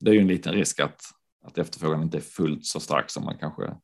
Det 0.00 0.10
är 0.10 0.14
ju 0.14 0.20
en 0.20 0.26
liten 0.26 0.52
risk 0.52 0.80
att, 0.80 1.00
att 1.44 1.58
efterfrågan 1.58 2.02
inte 2.02 2.16
är 2.16 2.20
fullt 2.20 2.66
så 2.66 2.80
stark 2.80 3.10
som 3.10 3.24
man 3.24 3.38
kanske 3.38 3.76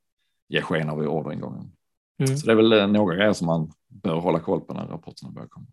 ger 0.49 0.63
sken 0.63 0.91
av 0.91 1.05
i 1.05 1.07
orderingången. 1.07 1.73
Mm. 2.19 2.37
Så 2.37 2.47
det 2.47 2.53
är 2.53 2.57
väl 2.57 2.73
eh, 2.73 2.87
några 2.87 3.17
grejer 3.17 3.33
som 3.33 3.47
man 3.47 3.73
bör 3.89 4.21
hålla 4.21 4.41
koll 4.41 4.61
på 4.61 4.75
när 4.75 4.87
rapporterna 4.87 5.33
börjar 5.33 5.49
komma. 5.49 5.67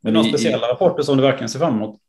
Men 0.00 0.14
några 0.14 0.28
speciella 0.28 0.68
i, 0.68 0.70
rapporter 0.70 1.02
som 1.02 1.16
du 1.16 1.22
verkligen 1.22 1.48
ser 1.48 1.58
fram 1.58 1.74
emot? 1.74 2.00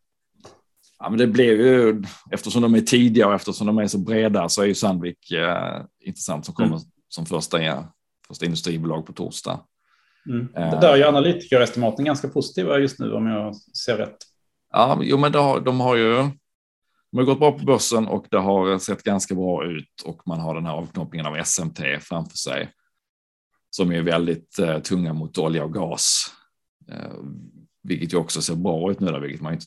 Ja, 1.01 1.09
men 1.09 1.19
det 1.19 1.27
blir 1.27 1.45
ju, 1.45 2.03
eftersom 2.31 2.61
de 2.61 2.75
är 2.75 2.81
tidiga 2.81 3.27
och 3.27 3.33
eftersom 3.33 3.67
de 3.67 3.77
är 3.77 3.87
så 3.87 3.97
breda 3.97 4.49
så 4.49 4.61
är 4.61 4.65
ju 4.65 4.75
Sandvik 4.75 5.31
eh, 5.31 5.81
intressant 5.99 6.45
som 6.45 6.55
kommer 6.55 6.75
mm. 6.75 6.81
som 7.09 7.25
första, 7.25 7.59
första 8.27 8.45
industribolag 8.45 9.05
på 9.05 9.13
torsdag. 9.13 9.59
Mm. 10.29 10.55
Eh, 10.55 10.79
där 10.79 10.93
är 10.93 10.97
ju 10.97 11.03
analytikerestimaten 11.03 12.05
ganska 12.05 12.27
positiva 12.27 12.79
just 12.79 12.99
nu 12.99 13.13
om 13.13 13.27
jag 13.27 13.55
ser 13.55 13.97
rätt. 13.97 14.17
Ja, 14.71 14.99
jo, 15.01 15.17
men 15.17 15.33
har, 15.33 15.59
de 15.59 15.79
har 15.79 15.95
ju 15.95 16.29
de 17.11 17.17
har 17.17 17.23
gått 17.23 17.39
bra 17.39 17.51
på 17.51 17.65
börsen 17.65 18.07
och 18.07 18.25
det 18.31 18.37
har 18.37 18.77
sett 18.77 19.03
ganska 19.03 19.35
bra 19.35 19.65
ut 19.65 20.01
och 20.05 20.21
man 20.27 20.39
har 20.39 20.55
den 20.55 20.65
här 20.65 20.73
avknoppningen 20.73 21.25
av 21.25 21.43
SMT 21.43 21.79
framför 22.01 22.37
sig 22.37 22.71
som 23.69 23.91
är 23.91 24.01
väldigt 24.01 24.59
eh, 24.59 24.79
tunga 24.79 25.13
mot 25.13 25.37
olja 25.37 25.63
och 25.63 25.73
gas. 25.73 26.33
Eh, 26.91 27.13
vilket 27.83 28.13
ju 28.13 28.17
också 28.17 28.41
ser 28.41 28.55
bra 28.55 28.91
ut 28.91 28.99
nu, 28.99 29.11
där, 29.11 29.19
vilket 29.19 29.41
man 29.41 29.53
inte 29.53 29.65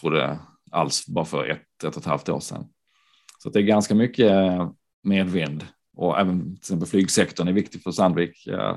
trodde 0.00 0.38
alls 0.70 1.06
bara 1.06 1.24
för 1.24 1.50
ett, 1.50 1.84
ett 1.84 1.96
och 1.96 2.02
ett 2.02 2.06
halvt 2.06 2.28
år 2.28 2.40
sedan. 2.40 2.64
Så 3.38 3.50
det 3.50 3.58
är 3.58 3.62
ganska 3.62 3.94
mycket 3.94 4.30
eh, 4.30 4.70
medvind 5.02 5.66
och 5.96 6.18
även 6.18 6.42
till 6.42 6.58
exempel 6.58 6.88
flygsektorn 6.88 7.48
är 7.48 7.52
viktig 7.52 7.82
för 7.82 7.90
Sandvik 7.90 8.46
eh, 8.46 8.76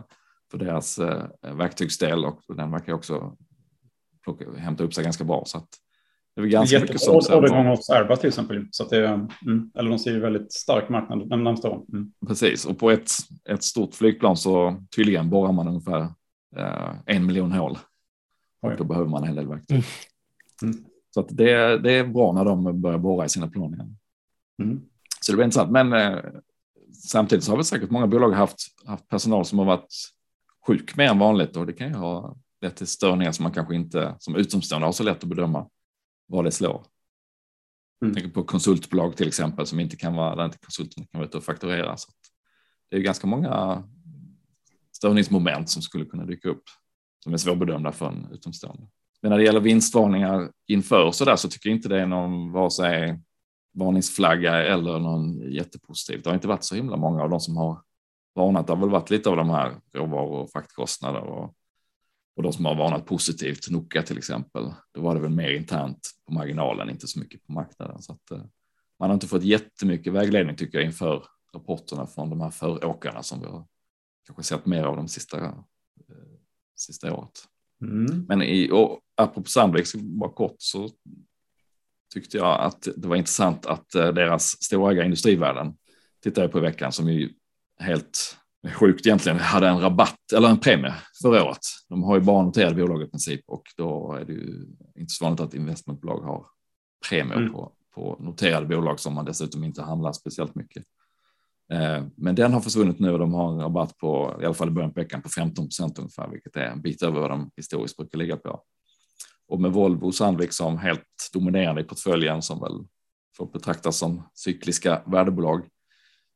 för 0.52 0.58
deras 0.58 1.00
eh, 1.00 1.24
verktygsdel 1.42 2.26
och 2.26 2.42
den 2.48 2.72
verkar 2.72 2.94
också 2.94 3.38
plocka, 4.24 4.46
hämta 4.58 4.84
upp 4.84 4.94
sig 4.94 5.04
ganska 5.04 5.24
bra. 5.24 5.44
Så 5.46 5.58
att 5.58 5.68
det 6.36 6.42
är 6.42 6.46
ganska 6.46 6.80
mycket 6.80 7.02
som... 7.02 7.16
Orderingång 7.16 7.68
hos 7.68 7.90
Airbus 7.90 8.20
till 8.20 8.28
exempel. 8.28 8.68
Så 8.72 8.84
det, 8.84 9.08
mm, 9.08 9.72
eller 9.78 9.90
de 9.90 10.00
ser 10.00 10.12
ju 10.12 10.20
väldigt 10.20 10.54
stark 10.54 10.90
marknad 10.90 11.30
de 11.30 11.44
närmaste 11.44 11.68
åren. 11.68 11.86
Mm. 11.94 12.12
Precis, 12.28 12.66
och 12.66 12.80
på 12.80 12.92
ett, 12.92 13.12
ett 13.50 13.64
stort 13.64 13.96
flygplan 13.96 14.38
så 14.38 14.84
tydligen 14.96 15.30
borrar 15.30 15.52
man 15.52 15.68
ungefär 15.68 16.02
eh, 16.56 16.92
en 17.06 17.26
miljon 17.26 17.52
hål. 17.52 17.78
Och 18.62 18.72
då 18.78 18.84
behöver 18.84 19.10
man 19.10 19.22
en 19.22 19.28
hel 19.28 19.36
del 19.36 19.48
verktyg. 19.48 19.84
Mm. 20.62 20.86
Så 21.10 21.20
att 21.20 21.28
det, 21.30 21.78
det 21.78 21.92
är 21.92 22.08
bra 22.08 22.34
när 22.34 22.46
de 22.46 22.82
börjar 22.82 22.98
borra 22.98 23.26
i 23.26 23.30
sina 23.30 23.48
plan 23.48 23.74
igen. 23.74 23.98
Mm. 24.62 24.82
Så 25.22 25.32
det 25.32 25.36
blir 25.36 25.46
intressant. 25.46 25.72
Men 25.72 25.94
eh, 25.94 26.20
samtidigt 26.94 27.44
så 27.44 27.52
har 27.52 27.58
väl 27.58 27.66
säkert 27.66 27.90
många 27.90 28.08
bolag 28.08 28.32
haft, 28.32 28.58
haft 28.86 29.08
personal 29.08 29.46
som 29.46 29.60
har 29.60 29.66
varit 29.66 29.94
sjuk 30.68 30.96
mer 30.96 31.10
än 31.10 31.20
vanligt 31.20 31.56
och 31.56 31.66
det 31.66 31.74
kan 31.74 31.88
ju 31.88 31.94
ha 31.94 32.38
lett 32.62 32.76
till 32.76 32.88
störningar 32.88 33.32
som 33.32 33.44
man 33.44 33.52
kanske 33.52 33.76
inte 33.76 34.16
som 34.20 34.36
utomstående 34.36 34.88
har 34.88 34.92
så 34.92 35.04
lätt 35.04 35.24
att 35.24 35.30
bedöma 35.30 35.70
var 36.28 36.44
det 36.44 36.52
slår. 36.52 36.86
Mm. 38.02 38.16
Tänker 38.16 38.30
på 38.30 38.44
konsultbolag 38.44 39.18
till 39.18 39.28
exempel 39.28 39.66
som 39.66 39.80
inte 39.80 39.96
kan 39.96 40.16
vara 40.16 40.36
där 40.36 40.46
inte 40.46 40.58
konsulten 40.58 41.06
kan 41.06 41.20
vara 41.20 41.28
ute 41.28 41.38
och 41.38 41.44
fakturera. 41.44 41.98
Så 41.98 42.12
det 42.90 42.98
är 42.98 43.02
ganska 43.02 43.28
många 43.28 43.84
störningsmoment 44.92 45.70
som 45.70 45.82
skulle 45.82 46.06
kunna 46.06 46.26
dyka 46.26 46.50
upp 46.50 46.64
som 47.24 47.34
är 47.34 47.38
svårbedömda 47.38 47.92
för 47.92 48.08
en 48.08 48.28
utomstående. 48.32 48.88
Men 49.22 49.30
när 49.30 49.38
det 49.38 49.44
gäller 49.44 49.60
vinstvarningar 49.60 50.52
inför 50.68 51.12
så 51.12 51.26
där 51.26 51.36
så 51.36 51.50
tycker 51.50 51.70
jag 51.70 51.78
inte 51.78 51.90
det 51.90 52.02
är 52.02 52.06
någon 52.06 52.52
vare 52.52 52.72
sig 52.72 53.20
varningsflagga 53.74 54.64
eller 54.64 55.00
någon 55.00 55.52
jättepositiv. 55.52 56.22
Det 56.22 56.30
har 56.30 56.36
inte 56.36 56.48
varit 56.48 56.64
så 56.64 56.76
himla 56.76 56.98
många 56.98 57.24
av 57.24 57.30
de 57.30 57.40
som 57.40 57.58
har 57.58 57.82
varnat. 58.36 58.68
Det 58.68 58.74
har 58.74 58.80
väl 58.80 58.90
varit 58.90 59.10
lite 59.10 59.30
av 59.30 59.36
de 59.36 59.50
här 59.50 59.82
råvaror 59.94 60.40
och 60.40 60.52
fraktkostnader 60.52 61.22
och, 61.22 61.56
och 62.36 62.44
de 62.44 62.54
som 62.54 62.66
har 62.66 62.76
varnat 62.76 63.06
positivt. 63.06 63.70
Noka 63.70 64.02
till 64.02 64.18
exempel. 64.18 64.74
Då 64.94 65.02
var 65.02 65.16
det 65.16 65.22
väl 65.22 65.32
mer 65.32 65.52
internt 65.52 66.10
på 66.26 66.34
marginalen, 66.34 66.90
inte 66.90 67.08
så 67.08 67.20
mycket 67.20 67.46
på 67.46 67.52
marknaden. 67.52 68.02
Så 68.02 68.14
att, 68.14 68.32
eh, 68.32 68.44
man 69.00 69.10
har 69.10 69.14
inte 69.14 69.28
fått 69.28 69.44
jättemycket 69.44 70.14
vägledning 70.14 70.56
tycker 70.56 70.78
jag 70.78 70.86
inför 70.86 71.26
rapporterna 71.54 72.08
från 72.08 72.30
de 72.30 72.42
här 72.42 72.50
föråkarna 72.50 73.24
som 73.24 73.40
vi 73.40 73.46
har 73.46 73.68
kanske 74.26 74.44
sett 74.44 74.66
mer 74.66 74.84
av 74.84 74.96
de 74.96 75.08
sista, 75.08 75.46
eh, 75.46 75.56
sista 76.76 77.14
året. 77.14 77.44
Mm. 77.82 78.26
Men 78.28 78.42
i, 78.42 78.70
och 78.72 79.00
apropå 79.18 79.50
Sandvik, 79.50 79.86
bara 79.96 80.30
kort 80.30 80.56
så 80.58 80.90
tyckte 82.14 82.38
jag 82.38 82.60
att 82.60 82.88
det 82.96 83.08
var 83.08 83.16
intressant 83.16 83.66
att 83.66 83.96
eh, 83.96 84.08
deras 84.08 84.64
storägare 84.64 85.06
Industrivärden 85.06 85.74
tittade 86.24 86.46
jag 86.46 86.52
på 86.52 86.58
i 86.58 86.62
veckan 86.62 86.92
som 86.92 87.10
ju 87.10 87.30
helt 87.80 88.38
sjukt 88.74 89.06
egentligen 89.06 89.40
hade 89.40 89.68
en 89.68 89.82
rabatt 89.82 90.32
eller 90.36 90.50
en 90.50 90.60
premie 90.60 90.94
förra 91.22 91.44
året. 91.44 91.60
De 91.90 92.04
har 92.04 92.16
ju 92.16 92.22
bara 92.22 92.44
noterade 92.44 92.76
bolag 92.76 93.02
i 93.02 93.10
princip 93.10 93.42
och 93.48 93.64
då 93.78 94.18
är 94.22 94.26
det 94.26 94.34
ju 94.34 94.66
inte 94.96 95.14
så 95.14 95.26
vanligt 95.26 95.40
att 95.40 95.54
investmentbolag 95.54 96.20
har 96.20 96.46
premier 97.10 97.38
mm. 97.38 97.54
på, 97.54 97.72
på 97.96 98.18
noterade 98.20 98.66
bolag 98.68 99.00
som 99.00 99.14
man 99.14 99.26
dessutom 99.26 99.64
inte 99.64 99.82
handlar 99.82 100.12
speciellt 100.12 100.56
mycket. 100.56 100.84
Eh, 101.74 102.04
men 102.16 102.36
den 102.36 102.54
har 102.54 102.62
försvunnit 102.62 103.00
nu 103.00 103.12
och 103.12 103.20
de 103.20 103.34
har 103.34 103.52
en 103.52 103.60
rabatt 103.60 103.98
på, 103.98 104.40
i 104.42 104.46
alla 104.46 104.54
fall 104.54 104.68
i 104.68 104.72
början 104.72 104.94
på 104.94 105.00
veckan, 105.00 105.22
på 105.22 105.30
15 105.30 105.66
procent 105.66 106.00
ungefär, 106.00 106.28
vilket 106.28 106.56
är 106.56 106.66
en 106.66 106.82
bit 106.82 107.02
över 107.02 107.20
vad 107.20 107.30
de 107.30 107.52
historiskt 107.56 107.98
brukar 107.98 108.18
ligga 108.18 108.38
på. 108.38 108.64
Och 109.48 109.62
med 109.62 109.72
Volvo 109.72 110.06
och 110.06 110.16
Sandvik 110.16 110.54
som 110.54 110.78
helt 110.78 111.04
dominerande 111.34 111.82
i 111.82 111.84
portföljen 111.84 112.42
som 112.42 112.60
väl 112.60 112.86
får 113.38 113.46
betraktas 113.46 113.98
som 113.98 114.24
cykliska 114.34 115.02
värdebolag. 115.06 115.68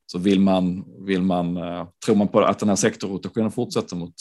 Så 0.05 0.19
vill 0.19 0.39
man, 0.39 0.85
vill 1.05 1.21
man, 1.21 1.57
eh, 1.57 1.87
tror 2.05 2.15
man 2.15 2.27
på 2.27 2.39
att 2.39 2.59
den 2.59 2.69
här 2.69 2.75
sektorrotationen 2.75 3.51
fortsätter 3.51 3.95
mot 3.95 4.13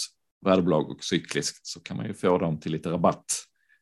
värdebolag 0.45 0.91
och 0.91 1.05
cykliskt 1.05 1.67
så 1.67 1.81
kan 1.81 1.97
man 1.97 2.07
ju 2.07 2.15
få 2.15 2.39
dem 2.39 2.61
till 2.61 2.73
lite 2.73 2.91
rabatt 2.91 3.25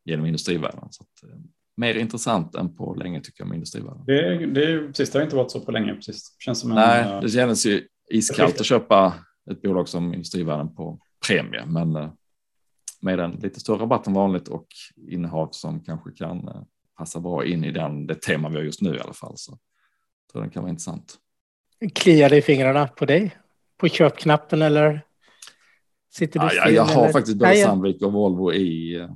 genom 0.05 0.27
industrivärden. 0.27 0.88
Så 0.90 1.03
att, 1.03 1.31
eh, 1.31 1.38
mer 1.81 1.95
intressant 1.95 2.55
än 2.55 2.77
på 2.77 2.95
länge 2.95 3.21
tycker 3.21 3.40
jag 3.40 3.49
med 3.49 3.55
industrivärden. 3.55 4.05
Det, 4.07 4.47
det, 4.47 4.87
precis, 4.87 5.11
det 5.11 5.19
har 5.19 5.25
inte 5.25 5.37
varit 5.37 5.51
så 5.51 5.61
på 5.61 5.73
länge. 5.73 5.95
Precis. 5.95 6.37
Det 6.37 6.43
känns 6.45 6.61
som 6.61 6.71
en, 6.71 6.77
Nej, 6.77 7.05
eh, 7.05 7.21
det 7.21 7.29
känns 7.29 7.66
ju 7.66 7.87
iskallt 8.11 8.61
att 8.61 8.66
köpa 8.66 9.14
ett 9.51 9.62
bolag 9.62 9.88
som 9.88 10.14
industrivärden 10.14 10.75
på 10.75 10.99
premie, 11.27 11.66
men 11.66 11.93
med 13.01 13.21
en 13.21 13.31
lite 13.31 13.61
större 13.61 13.79
rabatt 13.79 14.07
än 14.07 14.12
vanligt 14.12 14.49
och 14.49 14.66
innehav 15.09 15.49
som 15.53 15.85
kanske 15.85 16.11
kan 16.11 16.49
eh, 16.49 16.62
passa 16.99 17.21
bra 17.21 17.45
in 17.45 17.64
i 17.64 17.71
den, 17.71 18.07
det 18.07 18.14
tema 18.14 18.49
vi 18.49 18.57
har 18.57 18.62
just 18.62 18.81
nu 18.81 18.97
i 18.97 19.01
alla 19.01 19.12
fall. 19.12 19.33
Så 19.37 19.53
jag 20.27 20.33
tror 20.33 20.43
den 20.43 20.51
kan 20.51 20.62
vara 20.62 20.71
intressant. 20.71 21.14
Kliar 21.95 22.31
det 22.31 22.37
i 22.37 22.43
fingrarna 22.43 22.88
på 22.88 23.07
dig? 23.07 23.37
På 23.77 23.88
köpknappen 23.88 24.62
eller? 24.62 25.05
Sitter 26.12 26.40
du 26.40 26.47
ja, 26.47 26.53
jag, 26.55 26.73
jag 26.73 26.85
har 26.85 27.03
eller? 27.03 27.12
faktiskt 27.12 27.38
både 27.38 27.57
Sandvik 27.57 28.03
och 28.03 28.12
Volvo 28.12 28.53
i 28.53 29.09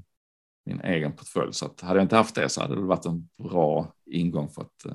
min 0.65 0.81
egen 0.81 1.13
portfölj. 1.13 1.53
Så 1.53 1.67
att 1.67 1.81
hade 1.81 1.99
jag 1.99 2.05
inte 2.05 2.17
haft 2.17 2.35
det 2.35 2.49
så 2.49 2.61
hade 2.61 2.75
det 2.75 2.81
varit 2.81 3.07
en 3.07 3.29
bra 3.39 3.95
ingång 4.07 4.49
för 4.49 4.63
att 4.63 4.87
uh, 4.87 4.93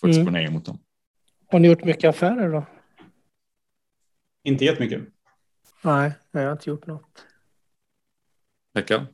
få 0.00 0.06
mm. 0.06 0.18
exponering 0.18 0.46
mm. 0.46 0.54
mot 0.54 0.64
dem. 0.64 0.78
Har 1.46 1.58
ni 1.58 1.68
gjort 1.68 1.84
mycket 1.84 2.08
affärer 2.08 2.52
då? 2.52 2.64
Inte 4.42 4.64
jättemycket. 4.64 5.02
Nej, 5.84 6.12
jag 6.30 6.42
har 6.42 6.52
inte 6.52 6.70
gjort 6.70 6.86
något. 6.86 7.26
Pekka? 8.74 9.06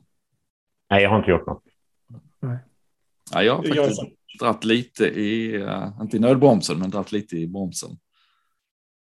Nej, 0.89 1.03
jag 1.03 1.09
har 1.09 1.17
inte 1.17 1.31
gjort 1.31 1.47
något. 1.47 1.63
Nej. 2.39 2.57
Ja, 3.31 3.43
jag 3.43 3.55
har 3.55 3.63
faktiskt 3.63 4.01
jag 4.01 4.09
dratt 4.39 4.63
lite 4.63 5.05
i, 5.05 5.57
uh, 5.57 5.97
inte 6.01 6.17
i 6.17 6.19
nödbromsen, 6.19 6.79
men 6.79 6.89
dratt 6.89 7.11
lite 7.11 7.37
i 7.37 7.47
bromsen. 7.47 7.89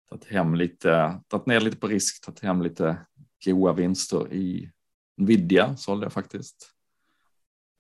Tagit 0.09 0.25
hem 0.25 0.55
lite, 0.55 1.20
tagit 1.29 1.46
ner 1.46 1.61
lite 1.61 1.77
på 1.77 1.88
risk, 1.88 2.25
tagit 2.25 2.40
hem 2.40 2.62
lite 2.62 3.07
goda 3.44 3.72
vinster 3.72 4.33
i 4.33 4.70
Nvidia 5.16 5.77
sålde 5.77 6.05
jag 6.05 6.12
faktiskt. 6.12 6.75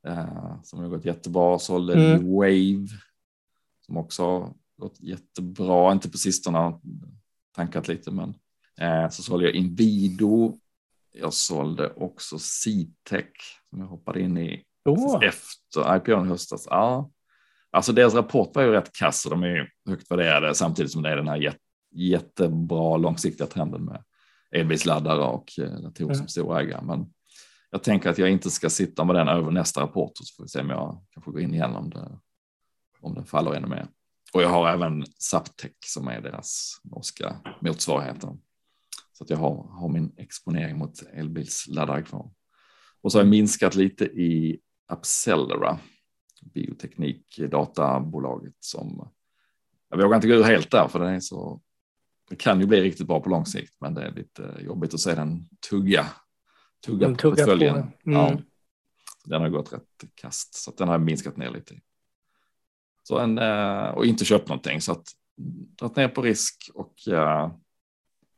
Uh, 0.06 0.62
som 0.62 0.78
har 0.78 0.88
gått 0.88 1.04
jättebra, 1.04 1.58
sålde 1.58 1.94
mm. 1.94 2.34
Wave 2.34 2.88
som 3.86 3.96
också 3.96 4.22
har 4.24 4.52
gått 4.76 5.00
jättebra, 5.00 5.92
inte 5.92 6.10
på 6.10 6.18
sistone, 6.18 6.80
tankat 7.54 7.88
lite, 7.88 8.10
men 8.10 8.28
uh, 8.82 9.10
så 9.10 9.22
sålde 9.22 9.44
jag 9.46 9.54
Invido 9.54 10.58
jag 11.18 11.32
sålde 11.32 11.92
också 11.92 12.38
C-tech 12.38 13.32
som 13.70 13.80
jag 13.80 13.86
hoppade 13.86 14.20
in 14.20 14.38
i 14.38 14.64
oh. 14.84 15.24
efter 15.24 15.96
IPO 15.96 16.24
i 16.24 16.28
höstas. 16.28 16.66
Ja, 16.70 17.10
alltså 17.70 17.92
deras 17.92 18.14
rapport 18.14 18.54
var 18.54 18.62
ju 18.62 18.70
rätt 18.70 18.92
kass 18.92 19.24
och 19.24 19.30
de 19.30 19.42
är 19.42 19.68
högt 19.88 20.10
värderade 20.10 20.54
samtidigt 20.54 20.92
som 20.92 21.02
det 21.02 21.10
är 21.10 21.16
den 21.16 21.28
här 21.28 21.36
jätte, 21.36 21.58
jättebra 21.92 22.96
långsiktiga 22.96 23.46
trenden 23.46 23.84
med 23.84 24.02
elbilsladdare 24.50 25.22
och 25.22 25.52
eh, 25.58 25.70
datorer 25.70 26.04
mm. 26.04 26.14
som 26.14 26.28
storägare. 26.28 26.84
Men 26.84 27.12
jag 27.76 27.82
tänker 27.82 28.10
att 28.10 28.18
jag 28.18 28.30
inte 28.30 28.50
ska 28.50 28.70
sitta 28.70 29.04
med 29.04 29.16
den 29.16 29.28
över 29.28 29.50
nästa 29.50 29.80
rapport 29.80 30.10
och 30.20 30.26
så 30.26 30.34
får 30.36 30.44
vi 30.44 30.48
se 30.48 30.60
om 30.60 30.70
jag 30.70 31.04
kanske 31.10 31.30
går 31.30 31.40
in 31.40 31.54
igen 31.54 31.76
om 31.76 31.90
det, 31.90 32.18
om 33.00 33.14
den 33.14 33.26
faller 33.26 33.54
ännu 33.54 33.66
mer. 33.66 33.88
Och 34.32 34.42
jag 34.42 34.48
har 34.48 34.68
även 34.68 35.04
Zaptec 35.18 35.72
som 35.86 36.08
är 36.08 36.20
deras 36.20 36.80
norska 36.84 37.36
motsvarigheter. 37.60 38.36
Så 39.12 39.24
att 39.24 39.30
jag 39.30 39.36
har, 39.36 39.68
har 39.80 39.88
min 39.88 40.12
exponering 40.16 40.78
mot 40.78 41.02
elbilsladdare 41.02 42.02
kvar. 42.02 42.30
Och 43.02 43.12
så 43.12 43.18
har 43.18 43.24
jag 43.24 43.30
minskat 43.30 43.74
lite 43.74 44.04
i 44.04 44.60
Upcellera, 44.92 45.78
bioteknik 46.42 47.38
databolaget 47.50 48.56
som 48.60 49.10
jag 49.88 50.02
vågar 50.02 50.16
inte 50.16 50.28
gå 50.28 50.34
ur 50.34 50.44
helt 50.44 50.70
där 50.70 50.88
för 50.88 50.98
den 51.00 51.14
är 51.14 51.20
så 51.20 51.60
det 52.28 52.36
kan 52.36 52.60
ju 52.60 52.66
bli 52.66 52.80
riktigt 52.80 53.06
bra 53.06 53.20
på 53.20 53.28
lång 53.28 53.46
sikt, 53.46 53.74
men 53.80 53.94
det 53.94 54.02
är 54.02 54.12
lite 54.12 54.54
jobbigt 54.60 54.94
att 54.94 55.00
se 55.00 55.14
den 55.14 55.48
tugga, 55.70 56.06
tugga 56.84 57.08
De 57.08 57.16
på 57.16 57.30
portföljen. 57.30 57.74
den. 57.74 57.92
Ja. 58.14 58.28
Mm. 58.30 58.42
Den 59.24 59.40
har 59.42 59.48
gått 59.48 59.72
rätt 59.72 60.04
kast, 60.14 60.54
så 60.54 60.70
att 60.70 60.76
den 60.76 60.88
har 60.88 60.98
minskat 60.98 61.36
ner 61.36 61.50
lite. 61.50 61.74
Så 63.02 63.18
en, 63.18 63.38
eh, 63.38 63.88
och 63.88 64.06
inte 64.06 64.24
köpt 64.24 64.48
någonting, 64.48 64.80
så 64.80 64.92
att 64.92 65.04
dragit 65.78 65.96
ner 65.96 66.08
på 66.08 66.22
risk 66.22 66.70
och 66.74 67.08
eh, 67.08 67.50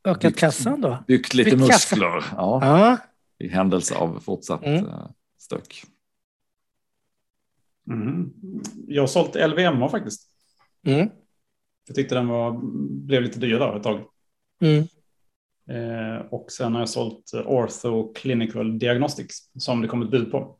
Ökat 0.03 0.35
kassan 0.37 0.81
då? 0.81 1.03
byggt 1.07 1.33
lite 1.33 1.49
Byggt 1.57 1.61
muskler 1.67 2.23
ja, 2.35 2.59
Ja. 2.61 2.97
i 3.39 3.47
händelse 3.47 3.95
av 3.95 4.19
fortsatt 4.19 4.63
Mm. 4.63 4.85
eh, 4.85 5.09
stök. 5.37 5.83
Mm. 7.89 8.33
Jag 8.87 9.01
har 9.01 9.07
sålt 9.07 9.35
LVMA 9.35 9.89
faktiskt. 9.89 10.27
Mm. 10.85 11.09
Jag 11.87 11.95
tyckte 11.95 12.15
den 12.15 12.27
var, 12.27 12.59
blev 13.05 13.21
lite 13.23 13.39
dyr 13.39 13.59
där 13.59 13.77
ett 13.77 13.83
tag. 13.83 14.05
Mm. 14.61 14.87
Eh, 15.69 16.25
och 16.29 16.51
sen 16.51 16.73
har 16.73 16.81
jag 16.81 16.89
sålt 16.89 17.31
Ortho 17.45 18.13
Clinical 18.13 18.79
Diagnostics 18.79 19.37
som 19.59 19.81
det 19.81 19.87
kom 19.87 20.01
ett 20.01 20.11
bud 20.11 20.31
på. 20.31 20.57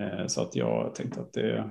Eh, 0.00 0.26
så 0.26 0.42
att 0.42 0.56
jag 0.56 0.94
tänkte 0.94 1.20
att 1.20 1.32
det, 1.32 1.70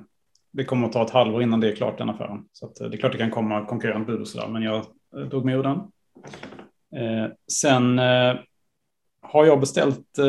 det 0.52 0.66
kommer 0.66 0.88
att 0.88 0.94
ta 0.94 1.06
ett 1.06 1.10
halvår 1.10 1.44
innan 1.44 1.60
det 1.60 1.72
är 1.72 1.76
klart 1.76 1.98
den 1.98 2.10
affären. 2.10 2.46
Så 2.52 2.66
att, 2.66 2.82
eh, 2.82 2.88
det 2.88 2.96
är 2.96 3.00
klart 3.00 3.12
det 3.12 3.18
kan 3.18 3.32
komma 3.32 3.66
konkurrerande 3.66 4.08
bud 4.08 4.22
och 4.22 4.28
sådär, 4.28 4.48
men 4.48 4.64
jag 4.64 4.86
eh, 5.18 5.22
drog 5.22 5.46
mig 5.46 5.56
ur 5.56 5.64
den. 5.64 5.78
Eh, 6.96 7.32
sen 7.52 8.00
eh, 8.00 8.36
har 9.22 9.46
jag 9.46 9.60
beställt, 9.60 10.18
eh, 10.18 10.26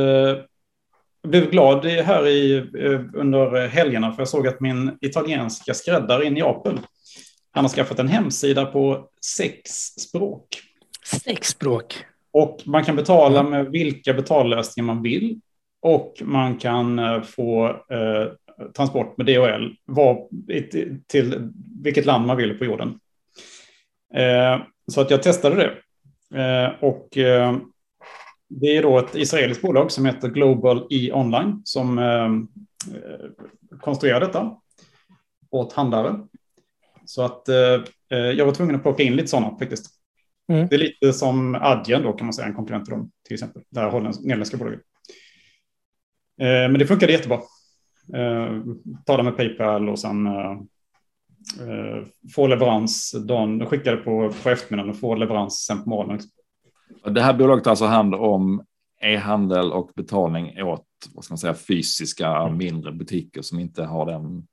jag 1.22 1.30
blev 1.30 1.50
glad 1.50 1.84
här 1.86 2.26
i, 2.26 2.56
eh, 2.56 3.00
under 3.14 3.68
helgerna 3.68 4.12
för 4.12 4.20
jag 4.20 4.28
såg 4.28 4.48
att 4.48 4.60
min 4.60 4.98
italienska 5.00 5.74
skräddare 5.74 6.24
i 6.24 6.30
Neapel, 6.30 6.80
han 7.50 7.64
har 7.64 7.68
skaffat 7.68 7.98
en 7.98 8.08
hemsida 8.08 8.66
på 8.66 9.08
sex 9.36 9.70
språk. 9.84 10.73
Sex 11.20 11.48
språk. 11.48 11.94
Och 12.32 12.60
man 12.64 12.84
kan 12.84 12.96
betala 12.96 13.42
med 13.42 13.66
vilka 13.66 14.14
betallösningar 14.14 14.86
man 14.86 15.02
vill. 15.02 15.40
Och 15.82 16.22
man 16.24 16.56
kan 16.56 16.98
eh, 16.98 17.22
få 17.22 17.66
eh, 17.68 18.32
transport 18.76 19.16
med 19.16 19.26
DHL 19.26 19.74
var, 19.84 20.28
till 21.06 21.50
vilket 21.82 22.06
land 22.06 22.26
man 22.26 22.36
vill 22.36 22.58
på 22.58 22.64
jorden. 22.64 22.98
Eh, 24.14 24.62
så 24.92 25.00
att 25.00 25.10
jag 25.10 25.22
testade 25.22 25.56
det. 25.56 25.72
Eh, 26.40 26.72
och 26.80 27.18
eh, 27.18 27.56
det 28.48 28.76
är 28.76 28.82
då 28.82 28.98
ett 28.98 29.14
israeliskt 29.14 29.62
bolag 29.62 29.90
som 29.90 30.06
heter 30.06 30.28
Global 30.28 30.86
E 30.90 31.12
Online 31.12 31.62
som 31.64 31.98
eh, 31.98 32.24
eh 32.94 33.30
konstruerar 33.80 34.20
detta 34.20 34.56
åt 35.50 35.72
handlare. 35.72 36.20
Så 37.06 37.22
att 37.22 37.48
eh, 37.48 37.82
eh, 38.10 38.18
jag 38.18 38.46
var 38.46 38.52
tvungen 38.52 38.76
att 38.76 38.82
plocka 38.82 39.02
in 39.02 39.16
lite 39.16 39.28
sådana 39.28 39.58
faktiskt. 39.58 39.90
Mm. 40.48 40.68
Det 40.68 40.76
är 40.76 40.78
lite 40.78 41.12
som 41.12 41.54
Adyen 41.54 42.02
då 42.02 42.12
kan 42.12 42.26
man 42.26 42.34
säga, 42.34 42.48
en 42.48 42.54
konkurrent 42.54 42.84
till 42.84 42.94
dem 42.94 43.10
till 43.26 43.34
exempel. 43.34 43.62
Det 43.70 43.80
här 43.80 44.00
nederländska 44.00 44.56
bolaget. 44.56 44.80
Eh, 46.40 46.46
men 46.46 46.78
det 46.78 46.86
funkade 46.86 47.12
jättebra. 47.12 47.40
Eh, 48.14 48.62
ta 49.06 49.16
det 49.16 49.22
med 49.22 49.36
Paypal 49.36 49.88
och 49.88 49.98
sen 49.98 50.26
eh, 50.26 50.50
eh, 51.60 52.04
få 52.34 52.46
leverans 52.46 53.14
dagen, 53.26 53.58
de 53.58 53.66
skickade 53.68 53.96
på, 53.96 54.32
på 54.42 54.50
eftermiddagen 54.50 54.90
och 54.90 55.00
få 55.00 55.14
leverans 55.14 55.64
sen 55.64 55.84
på 55.84 55.90
morgonen. 55.90 56.20
Det 57.04 57.20
här 57.20 57.34
bolaget 57.34 57.64
tar 57.64 57.70
alltså 57.70 57.84
hand 57.84 58.14
om 58.14 58.64
e-handel 59.00 59.72
och 59.72 59.90
betalning 59.96 60.62
åt 60.62 60.86
vad 61.14 61.24
ska 61.24 61.32
man 61.32 61.38
säga, 61.38 61.54
fysiska 61.54 62.48
mindre 62.48 62.92
butiker 62.92 63.42
som 63.42 63.58
inte 63.58 63.84
har 63.84 64.06
den 64.06 64.46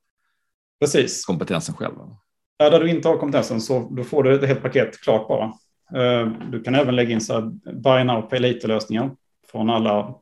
Precis. 0.79 1.25
kompetensen 1.25 1.75
själva. 1.75 2.17
Ja, 2.57 2.69
där 2.69 2.79
du 2.79 2.89
inte 2.89 3.07
har 3.07 3.17
kompetensen 3.17 3.61
så 3.61 3.89
då 3.89 4.03
får 4.03 4.23
du 4.23 4.35
ett 4.35 4.47
helt 4.47 4.61
paket 4.61 5.01
klart 5.01 5.27
bara. 5.27 5.53
Eh, 5.95 6.31
Du 6.51 6.61
kan 6.63 6.75
även 6.75 6.95
lägga 6.95 7.11
in 7.11 7.21
så 7.21 7.33
här 7.33 7.41
buy 7.73 8.03
now, 8.03 8.21
pay 8.21 8.39
later-lösningar 8.39 9.11
från 9.51 9.69
alla, 9.69 10.15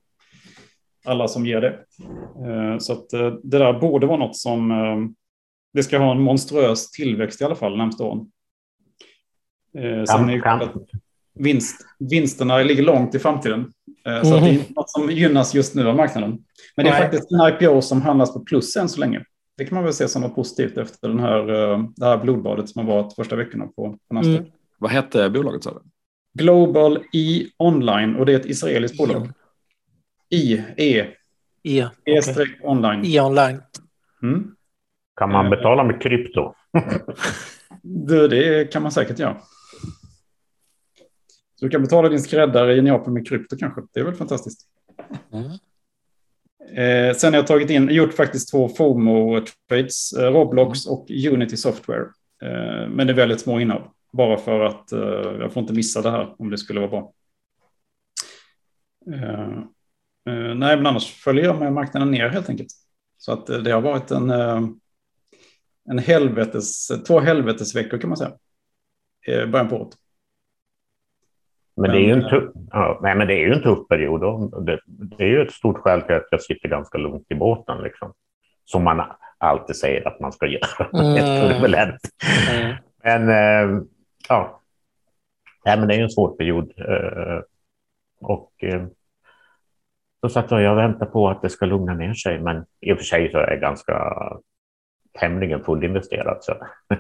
alla 1.05 1.27
som 1.27 1.45
ger 1.45 1.62
det. 1.62 1.79
Eh, 2.47 2.77
Så 2.79 2.93
att 2.93 3.13
eh, 3.13 3.27
det 3.43 3.58
där 3.58 3.79
borde 3.79 4.08
vara 4.08 4.17
något 4.17 4.38
som 4.38 4.69
det 5.73 5.84
ska 5.84 5.97
ha 5.97 6.12
en 6.12 6.21
monstruös 6.21 6.91
tillväxt 6.91 7.41
i 7.41 7.43
alla 7.43 7.55
fall 7.55 7.77
närmsta 7.77 8.03
åren. 8.03 8.32
Sen 10.08 10.29
är 10.29 10.39
att 10.62 10.75
vinst, 11.34 11.86
vinsterna 11.99 12.58
ligger 12.58 12.84
långt 12.84 13.15
i 13.15 13.19
framtiden. 13.19 13.73
Så 14.23 14.36
att 14.36 14.41
det 14.43 14.49
är 14.49 14.53
inte 14.53 14.73
något 14.73 14.89
som 14.89 15.10
gynnas 15.12 15.55
just 15.55 15.75
nu 15.75 15.88
av 15.88 15.95
marknaden. 15.95 16.43
Men 16.75 16.86
det 16.86 16.91
är 16.91 17.01
faktiskt 17.01 17.32
en 17.32 17.47
IPO 17.53 17.82
som 17.82 18.01
handlas 18.01 18.34
på 18.34 18.39
plus 18.39 18.75
än 18.75 18.89
så 18.89 18.99
länge. 18.99 19.23
Det 19.58 19.65
kan 19.65 19.75
man 19.75 19.84
väl 19.84 19.93
se 19.93 20.08
som 20.08 20.21
något 20.21 20.36
positivt 20.36 20.77
efter 20.77 21.08
den 21.10 21.19
här, 21.19 21.41
det 21.95 22.05
här 22.05 22.17
blodbadet 22.17 22.69
som 22.69 22.88
har 22.88 22.95
varit 22.95 23.13
första 23.15 23.36
veckorna 23.36 23.65
på, 23.67 23.97
på 24.08 24.13
Nasdaq. 24.13 24.39
Mm. 24.39 24.51
Vad 24.80 24.92
hette 24.92 25.30
bolaget 25.30 25.63
sa 25.63 25.72
du? 25.74 25.80
Global 26.44 27.04
E 27.13 27.46
Online 27.58 28.15
och 28.15 28.26
det 28.26 28.34
är 28.34 28.39
ett 28.39 28.46
israeliskt 28.46 28.98
bolag. 28.98 29.32
I, 30.30 30.63
E, 30.78 31.08
E. 31.63 31.88
E 32.06 32.22
streck 32.22 32.58
online. 32.63 33.06
E 33.06 33.20
online. 33.22 33.62
Mm. 34.24 34.56
kan 35.15 35.32
man 35.32 35.50
betala 35.50 35.84
med 35.84 36.02
krypto? 36.02 36.54
Det, 37.82 38.28
det 38.28 38.74
kan 38.74 38.84
man 38.84 38.92
säkert 38.92 39.20
göra. 39.20 39.38
Så 41.56 41.65
du 41.65 41.70
kan 41.70 41.82
betala 41.82 42.10
din 42.10 42.22
skräddare 42.22 42.76
i 42.76 42.82
Neapel 42.82 43.13
med 43.13 43.28
krypto 43.28 43.58
kanske. 43.58 43.82
Det 43.94 44.00
är 44.00 44.04
väl 44.04 44.15
fantastiskt. 44.15 44.62
Mm. 45.34 45.52
Eh, 46.76 47.15
sen 47.15 47.34
har 47.34 47.39
jag 47.39 47.48
tagit 47.48 47.70
in, 47.70 47.89
gjort 47.89 48.13
faktiskt 48.13 48.52
två 48.52 48.70
FOMO-trades, 48.70 50.13
eh, 50.20 50.32
Roblox 50.32 50.86
och 50.86 51.08
Unity 51.10 51.58
Software. 51.58 52.06
Eh, 52.42 52.89
men 52.89 53.08
det 53.08 53.13
är 53.13 53.15
väldigt 53.15 53.42
små 53.42 53.60
innehav. 53.60 53.92
Bara 54.12 54.38
för 54.38 54.60
att 54.60 54.91
eh, 54.91 55.00
jag 55.39 55.54
får 55.54 55.62
inte 55.62 55.74
missa 55.74 56.02
det 56.02 56.12
här 56.12 56.36
om 56.38 56.50
det 56.50 56.58
skulle 56.58 56.80
vara 56.80 56.89
bra. 56.89 57.13
Eh, 59.13 59.50
eh, 60.34 60.56
nej, 60.56 60.78
men 60.78 60.88
annars 60.88 61.13
följer 61.13 61.43
jag 61.43 61.60
med 61.60 61.74
marknaden 61.74 62.12
ner 62.12 62.30
helt 62.30 62.50
enkelt. 62.50 62.69
Så 63.17 63.34
att 63.34 63.50
eh, 63.50 63.58
det 63.58 63.72
har 63.72 63.82
varit 63.82 64.12
en, 64.12 64.30
eh, 64.30 64.62
en 65.89 66.00
helvetes, 66.00 66.88
två 67.08 67.19
helvetesveckor 67.19 67.98
kan 67.98 68.10
man 68.10 68.17
säga. 68.17 68.32
I 69.28 69.45
början 69.45 69.69
på 69.69 69.76
året. 69.76 69.93
Men 71.76 71.91
det 71.91 71.98
är 71.98 72.02
ju 72.02 72.12
en 72.12 72.19
Men, 72.19 72.30
tuff, 72.30 72.52
ja, 72.72 73.00
nej, 73.02 73.15
men 73.15 73.28
det 73.28 73.34
är 73.34 73.48
ju 73.48 73.54
en 73.54 73.63
tuff 73.63 73.88
period. 73.88 74.65
Det, 74.65 74.80
det 74.86 75.24
är 75.24 75.28
ju 75.28 75.41
ett 75.41 75.52
stort 75.52 75.78
skäl 75.78 76.02
till 76.02 76.15
att 76.15 76.28
jag 76.32 76.41
sitter 76.41 76.69
ganska 76.69 76.98
lugnt 76.98 77.26
i 77.30 77.36
båten. 77.36 77.84
Liksom. 77.84 78.13
Som 78.65 78.84
man 78.84 79.02
alltid 79.38 79.76
säger 79.76 80.08
att 80.08 80.19
man 80.19 80.32
ska 80.32 80.48
göra. 80.48 80.89
Mm. 80.93 81.15
Turbulent. 81.15 82.02
Mm. 82.52 82.76
Men 83.04 83.30
eh, 83.30 83.82
ja, 84.30 84.62
nej, 85.65 85.78
men 85.78 85.88
det 85.88 85.94
är 85.94 85.98
ju 85.98 86.04
en 86.04 86.10
svår 86.10 86.38
period. 86.38 86.74
Eh, 86.78 87.42
och 88.22 88.63
eh, 88.63 88.86
så 90.22 90.30
satt 90.30 90.52
jag 90.52 90.72
och 90.72 90.78
väntade 90.78 91.12
på 91.12 91.30
att 91.30 91.42
det 91.42 91.50
ska 91.50 91.65
lugna 91.65 91.94
ner 91.94 92.13
sig. 92.13 92.39
Men 92.39 92.65
i 92.82 92.94
och 92.94 92.98
för 92.98 93.06
sig 93.06 93.32
så 93.32 93.38
är 93.38 93.52
jag 93.52 93.62
ganska 93.62 94.13
tämligen 95.20 95.63
fullinvesterad. 95.63 96.38
Så. 96.42 96.54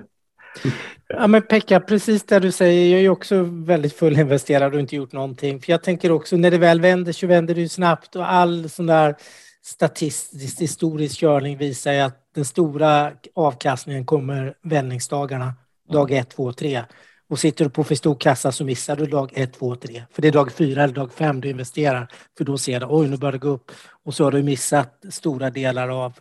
Ja, 1.07 1.27
men 1.27 1.41
Pekka, 1.41 1.79
precis 1.79 2.23
det 2.23 2.39
du 2.39 2.51
säger. 2.51 2.89
Jag 2.89 2.97
är 2.97 3.01
ju 3.01 3.09
också 3.09 3.43
väldigt 3.43 3.93
fullinvesterad 3.93 4.73
och 4.73 4.79
inte 4.79 4.95
gjort 4.95 5.11
någonting. 5.11 5.61
För 5.61 5.71
jag 5.71 5.83
tänker 5.83 6.11
också 6.11 6.37
när 6.37 6.51
det 6.51 6.57
väl 6.57 6.81
vänder 6.81 7.11
så 7.11 7.27
vänder 7.27 7.55
det 7.55 7.61
ju 7.61 7.67
snabbt 7.67 8.15
och 8.15 8.31
all 8.31 8.69
sån 8.69 8.85
där 8.85 9.15
statistisk 9.61 10.61
historisk 10.61 11.19
körning 11.19 11.57
visar 11.57 11.93
ju 11.93 11.99
att 11.99 12.29
den 12.35 12.45
stora 12.45 13.11
avkastningen 13.35 14.05
kommer 14.05 14.53
vändningsdagarna. 14.61 15.53
Dag 15.89 16.11
1, 16.11 16.29
2, 16.29 16.53
3. 16.53 16.81
Och 17.29 17.39
sitter 17.39 17.65
du 17.65 17.69
på 17.71 17.83
för 17.83 17.95
stor 17.95 18.15
kassa 18.15 18.51
så 18.51 18.65
missar 18.65 18.95
du 18.95 19.05
dag 19.05 19.31
1, 19.35 19.53
2, 19.53 19.75
3. 19.75 20.03
För 20.11 20.21
det 20.21 20.27
är 20.27 20.31
dag 20.31 20.51
4 20.51 20.83
eller 20.83 20.93
dag 20.93 21.13
5 21.13 21.41
du 21.41 21.49
investerar. 21.49 22.07
För 22.37 22.45
då 22.45 22.57
ser 22.57 22.79
du, 22.79 22.85
oj 22.89 23.07
nu 23.07 23.17
börjar 23.17 23.31
det 23.31 23.37
gå 23.37 23.49
upp. 23.49 23.71
Och 24.03 24.13
så 24.13 24.23
har 24.23 24.31
du 24.31 24.43
missat 24.43 25.05
stora 25.09 25.49
delar 25.49 25.89
av 26.05 26.13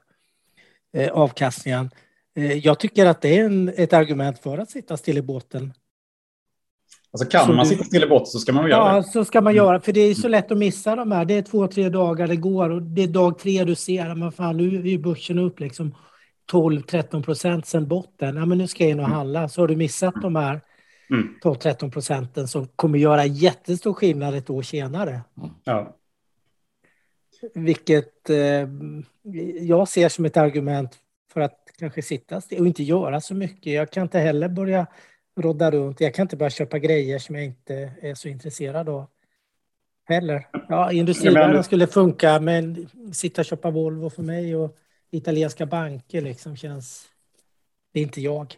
eh, 0.97 1.11
avkastningen. 1.12 1.90
Eh, 2.37 2.53
Jag 2.53 2.79
tycker 2.81 3.07
att 3.07 3.21
det 3.23 3.38
är 3.38 3.44
en, 3.44 3.68
ett 3.77 3.92
argument 3.92 4.38
för 4.38 4.59
att 4.59 4.71
sitta 4.71 4.97
still 4.97 5.18
i 5.18 5.23
båten. 5.23 5.73
Alltså 7.12 7.29
kan 7.29 7.47
Så 7.47 7.53
man 7.53 7.64
du- 7.64 7.68
sitta 7.71 7.85
still 7.85 8.03
i 8.03 8.07
båten 8.07 8.27
så 8.27 8.38
ska 8.38 8.53
man 8.53 8.71
göra 8.71 8.90
Ja, 8.90 8.97
det. 8.97 9.03
så 9.03 9.25
ska 9.25 9.40
man 9.40 9.55
göra. 9.55 9.81
För 9.81 9.92
det 9.92 10.01
är 10.01 10.14
så 10.14 10.29
lätt 10.29 10.53
att 10.53 10.59
missa 10.59 10.97
de 10.97 11.12
här. 11.12 11.25
Det 11.25 11.35
är 11.35 11.42
två, 11.42 11.66
tre 11.68 11.88
dagar 11.88 12.27
det 12.29 12.37
går 12.37 12.71
och 12.71 12.83
det 12.83 13.03
är 13.03 13.07
dag 13.09 13.38
tre 13.38 13.64
du 13.64 13.75
ser. 13.75 14.14
Men 14.14 14.33
fan, 14.33 14.57
nu 14.57 14.77
är 14.79 14.83
ju 14.83 14.99
börsen 14.99 15.38
upp 15.38 15.61
liksom 15.61 15.94
12-13 16.53 17.23
procent 17.23 17.66
sedan 17.66 17.88
botten. 17.88 18.37
Ja, 18.37 18.47
men 18.47 18.59
nu 18.59 18.66
ska 18.66 18.85
jag 18.85 18.90
in 18.90 19.01
och 19.01 19.09
handla. 19.09 19.49
Så 19.49 19.61
har 19.62 19.68
du 19.68 19.77
missat 19.77 20.14
de 20.23 20.37
här 20.37 20.61
Mm. 21.11 21.35
12-13 21.42 21.90
procenten 21.90 22.49
som 22.49 22.66
kommer 22.66 22.99
göra 22.99 23.27
jättestor 23.27 23.94
skillnad 23.94 24.35
ett 24.35 24.51
år 24.51 24.62
senare. 24.62 25.21
Ja. 25.64 25.97
Vilket 27.55 28.31
eh, 28.31 28.68
jag 29.61 29.88
ser 29.88 30.09
som 30.09 30.25
ett 30.25 30.37
argument 30.37 30.99
för 31.33 31.40
att 31.40 31.59
kanske 31.79 32.03
sitta 32.03 32.37
och 32.37 32.66
inte 32.66 32.83
göra 32.83 33.21
så 33.21 33.35
mycket. 33.35 33.73
Jag 33.73 33.90
kan 33.90 34.03
inte 34.03 34.18
heller 34.18 34.49
börja 34.49 34.87
rodda 35.37 35.71
runt. 35.71 36.01
Jag 36.01 36.14
kan 36.14 36.23
inte 36.23 36.37
börja 36.37 36.51
köpa 36.51 36.79
grejer 36.79 37.18
som 37.18 37.35
jag 37.35 37.44
inte 37.44 37.92
är 38.03 38.14
så 38.14 38.29
intresserad 38.29 38.88
av. 38.88 39.07
Heller. 40.05 40.49
Ja, 40.68 40.92
industrivärlden 40.92 41.64
skulle 41.64 41.87
funka, 41.87 42.40
men 42.40 42.88
sitta 43.12 43.40
och 43.40 43.44
köpa 43.44 43.71
Volvo 43.71 44.11
för 44.11 44.23
mig 44.23 44.57
och 44.57 44.77
italienska 45.11 45.66
banker 45.66 46.21
liksom 46.21 46.57
känns... 46.57 47.09
Det 47.92 48.01
är 48.01 48.03
inte 48.03 48.21
jag. 48.21 48.55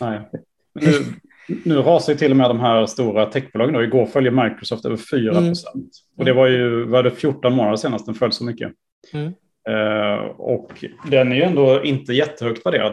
Nej. 0.00 0.30
Nu, 0.80 1.04
Nu 1.48 1.76
rasar 1.76 2.12
ju 2.12 2.18
till 2.18 2.30
och 2.30 2.36
med 2.36 2.50
de 2.50 2.60
här 2.60 2.86
stora 2.86 3.26
techbolagen. 3.26 3.74
Då. 3.74 3.82
Igår 3.82 4.06
följde 4.06 4.30
Microsoft 4.30 4.84
över 4.84 4.96
4 4.96 5.32
procent. 5.32 5.74
Mm. 5.74 5.88
Och 6.18 6.24
det 6.24 6.32
var 6.32 6.46
ju 6.46 6.84
var 6.84 7.02
det 7.02 7.10
14 7.10 7.54
månader 7.54 7.76
senast 7.76 8.06
den 8.06 8.14
föll 8.14 8.32
så 8.32 8.44
mycket. 8.44 8.72
Mm. 9.12 9.32
Uh, 9.68 10.24
och 10.26 10.84
den 11.10 11.32
är 11.32 11.36
ju 11.36 11.42
ändå 11.42 11.84
inte 11.84 12.12
jättehögt 12.12 12.66
värderad. 12.66 12.92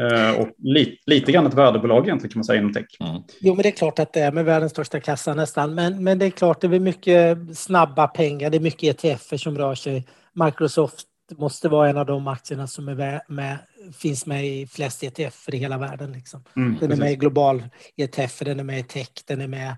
Uh, 0.00 0.40
och 0.40 0.48
li, 0.58 0.98
lite 1.06 1.32
grann 1.32 1.46
ett 1.46 1.54
värdebolag 1.54 2.06
egentligen 2.06 2.32
kan 2.32 2.38
man 2.38 2.44
säga 2.44 2.60
inom 2.60 2.72
tech. 2.72 2.86
Mm. 3.00 3.22
Jo, 3.40 3.54
men 3.54 3.62
det 3.62 3.68
är 3.68 3.70
klart 3.70 3.98
att 3.98 4.12
det 4.12 4.20
är 4.20 4.32
med 4.32 4.44
världens 4.44 4.72
största 4.72 5.00
kassa 5.00 5.34
nästan. 5.34 5.74
Men, 5.74 6.04
men 6.04 6.18
det 6.18 6.26
är 6.26 6.30
klart, 6.30 6.60
det 6.60 6.66
är 6.66 6.80
mycket 6.80 7.38
snabba 7.56 8.06
pengar. 8.06 8.50
Det 8.50 8.56
är 8.56 8.60
mycket 8.60 9.04
ETFer 9.04 9.36
som 9.36 9.58
rör 9.58 9.74
sig. 9.74 10.06
Microsoft 10.34 11.06
måste 11.38 11.68
vara 11.68 11.90
en 11.90 11.96
av 11.96 12.06
de 12.06 12.28
aktierna 12.28 12.66
som 12.66 12.88
är 12.88 13.22
med, 13.28 13.58
finns 13.92 14.26
med 14.26 14.46
i 14.46 14.66
flest 14.66 15.02
ETF 15.02 15.48
i 15.48 15.56
hela 15.56 15.78
världen. 15.78 16.12
Liksom. 16.12 16.44
Mm, 16.56 16.76
den 16.80 16.92
är 16.92 16.96
med 16.96 17.12
i 17.12 17.16
global 17.16 17.62
ETF, 17.96 18.38
den 18.38 18.60
är 18.60 18.64
med 18.64 18.78
i 18.78 18.82
tech, 18.82 19.08
den 19.26 19.40
är 19.40 19.48
med 19.48 19.76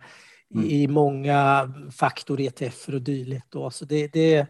mm. 0.54 0.66
i 0.66 0.88
många 0.88 1.72
faktor 1.92 2.40
ETF 2.40 2.88
och 2.88 3.02
dylikt. 3.02 3.46
Då. 3.50 3.70
Så 3.70 3.84
det, 3.84 4.12
det, 4.12 4.46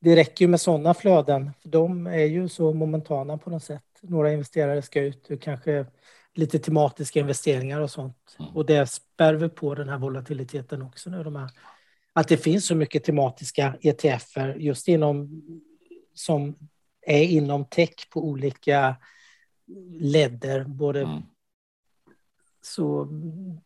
det 0.00 0.16
räcker 0.16 0.44
ju 0.44 0.48
med 0.48 0.60
sådana 0.60 0.94
flöden, 0.94 1.50
för 1.62 1.68
de 1.68 2.06
är 2.06 2.24
ju 2.24 2.48
så 2.48 2.72
momentana 2.72 3.38
på 3.38 3.50
något 3.50 3.64
sätt. 3.64 3.82
Några 4.02 4.32
investerare 4.32 4.82
ska 4.82 5.00
ut 5.00 5.30
och 5.30 5.42
kanske 5.42 5.86
lite 6.34 6.58
tematiska 6.58 7.20
investeringar 7.20 7.80
och 7.80 7.90
sånt. 7.90 8.36
Mm. 8.38 8.56
Och 8.56 8.66
det 8.66 8.86
spär 8.86 9.34
vi 9.34 9.48
på 9.48 9.74
den 9.74 9.88
här 9.88 9.98
volatiliteten 9.98 10.82
också 10.82 11.10
nu. 11.10 11.22
De 11.22 11.36
här, 11.36 11.50
att 12.12 12.28
det 12.28 12.36
finns 12.36 12.66
så 12.66 12.74
mycket 12.74 13.04
tematiska 13.04 13.76
ETFer 13.80 14.54
just 14.54 14.88
inom 14.88 15.42
som 16.14 16.56
är 17.06 17.22
inom 17.22 17.64
tech 17.64 18.10
på 18.10 18.24
olika 18.24 18.96
ledder. 20.00 20.64
Både 20.64 21.00
mm. 21.00 21.22
Så 22.62 23.08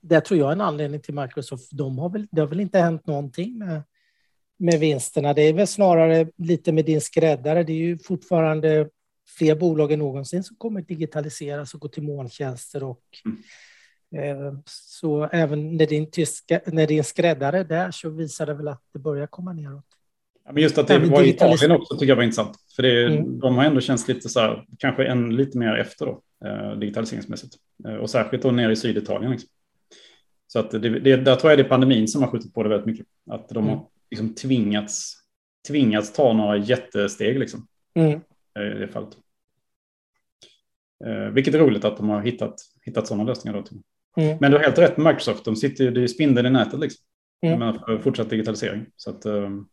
det 0.00 0.20
tror 0.20 0.40
jag 0.40 0.48
är 0.48 0.52
en 0.52 0.60
anledning 0.60 1.00
till 1.00 1.14
Microsoft. 1.14 1.68
De 1.72 1.98
har 1.98 2.10
väl, 2.10 2.26
det 2.30 2.40
har 2.40 2.48
väl 2.48 2.60
inte 2.60 2.78
hänt 2.78 3.06
någonting 3.06 3.58
med, 3.58 3.82
med 4.56 4.80
vinsterna. 4.80 5.34
Det 5.34 5.42
är 5.42 5.52
väl 5.52 5.66
snarare 5.66 6.30
lite 6.36 6.72
med 6.72 6.84
din 6.84 7.00
skräddare. 7.00 7.62
Det 7.62 7.72
är 7.72 7.76
ju 7.76 7.98
fortfarande 7.98 8.88
fler 9.38 9.54
bolag 9.54 9.92
än 9.92 9.98
någonsin 9.98 10.44
som 10.44 10.56
kommer 10.56 10.82
digitaliseras 10.82 11.74
och 11.74 11.80
gå 11.80 11.88
till 11.88 12.02
molntjänster. 12.02 12.82
Och, 12.82 13.02
mm. 14.14 14.46
eh, 14.46 14.60
så 14.64 15.24
även 15.24 15.76
när 15.76 15.86
din, 15.86 16.10
tyska, 16.10 16.60
när 16.66 16.86
din 16.86 17.04
skräddare 17.04 17.64
där 17.64 17.90
så 17.90 18.10
visar 18.10 18.46
det 18.46 18.54
väl 18.54 18.68
att 18.68 18.82
det 18.92 18.98
börjar 18.98 19.26
komma 19.26 19.52
neråt. 19.52 19.97
Ja, 20.48 20.54
men 20.54 20.62
just 20.62 20.78
att 20.78 20.88
det 20.88 20.98
var 20.98 21.22
Italien 21.22 21.70
också 21.70 21.94
tycker 21.94 22.08
jag 22.08 22.16
var 22.16 22.22
intressant. 22.22 22.56
För 22.76 22.82
det, 22.82 23.06
mm. 23.06 23.38
de 23.38 23.56
har 23.56 23.64
ändå 23.64 23.80
känts 23.80 24.08
lite 24.08 24.28
så 24.28 24.40
här, 24.40 24.64
kanske 24.78 25.04
en 25.04 25.36
lite 25.36 25.58
mer 25.58 25.76
efter 25.76 26.06
då, 26.06 26.22
eh, 26.44 26.78
digitaliseringsmässigt. 26.78 27.54
Eh, 27.88 27.94
och 27.94 28.10
särskilt 28.10 28.42
då 28.42 28.50
nere 28.50 28.72
i 28.72 28.76
Syditalien. 28.76 29.30
Liksom. 29.30 29.48
Så 30.46 30.58
att 30.58 30.70
det, 30.70 30.78
det, 30.78 31.16
där 31.16 31.36
tror 31.36 31.50
jag 31.52 31.58
det 31.58 31.62
är 31.62 31.68
pandemin 31.68 32.08
som 32.08 32.22
har 32.22 32.30
skjutit 32.30 32.54
på 32.54 32.62
det 32.62 32.68
väldigt 32.68 32.86
mycket. 32.86 33.06
Att 33.30 33.48
de 33.48 33.64
mm. 33.64 33.68
har 33.68 33.86
liksom 34.10 34.34
tvingats, 34.34 35.14
tvingats 35.68 36.12
ta 36.12 36.32
några 36.32 36.56
jättesteg 36.56 37.38
liksom. 37.38 37.66
Mm. 37.94 38.20
Eh, 38.58 38.76
I 38.76 38.78
det 38.78 38.88
fallet. 38.88 39.16
Eh, 41.06 41.32
vilket 41.32 41.54
är 41.54 41.58
roligt 41.58 41.84
att 41.84 41.96
de 41.96 42.08
har 42.08 42.22
hittat, 42.22 42.54
hittat 42.82 43.06
sådana 43.06 43.24
lösningar. 43.24 43.64
Då. 43.70 44.22
Mm. 44.22 44.38
Men 44.40 44.50
du 44.50 44.56
har 44.56 44.64
helt 44.64 44.78
rätt 44.78 44.96
med 44.96 45.06
Microsoft. 45.06 45.44
De 45.44 45.56
sitter 45.56 45.84
ju, 45.84 45.90
det 45.90 46.02
är 46.02 46.06
spindeln 46.06 46.46
i 46.46 46.50
nätet 46.50 46.80
liksom. 46.80 47.04
Mm. 47.46 47.78
För 47.78 47.98
fortsatt 47.98 48.30
digitalisering. 48.30 48.86
Så 48.96 49.10
att, 49.10 49.26
um, 49.26 49.68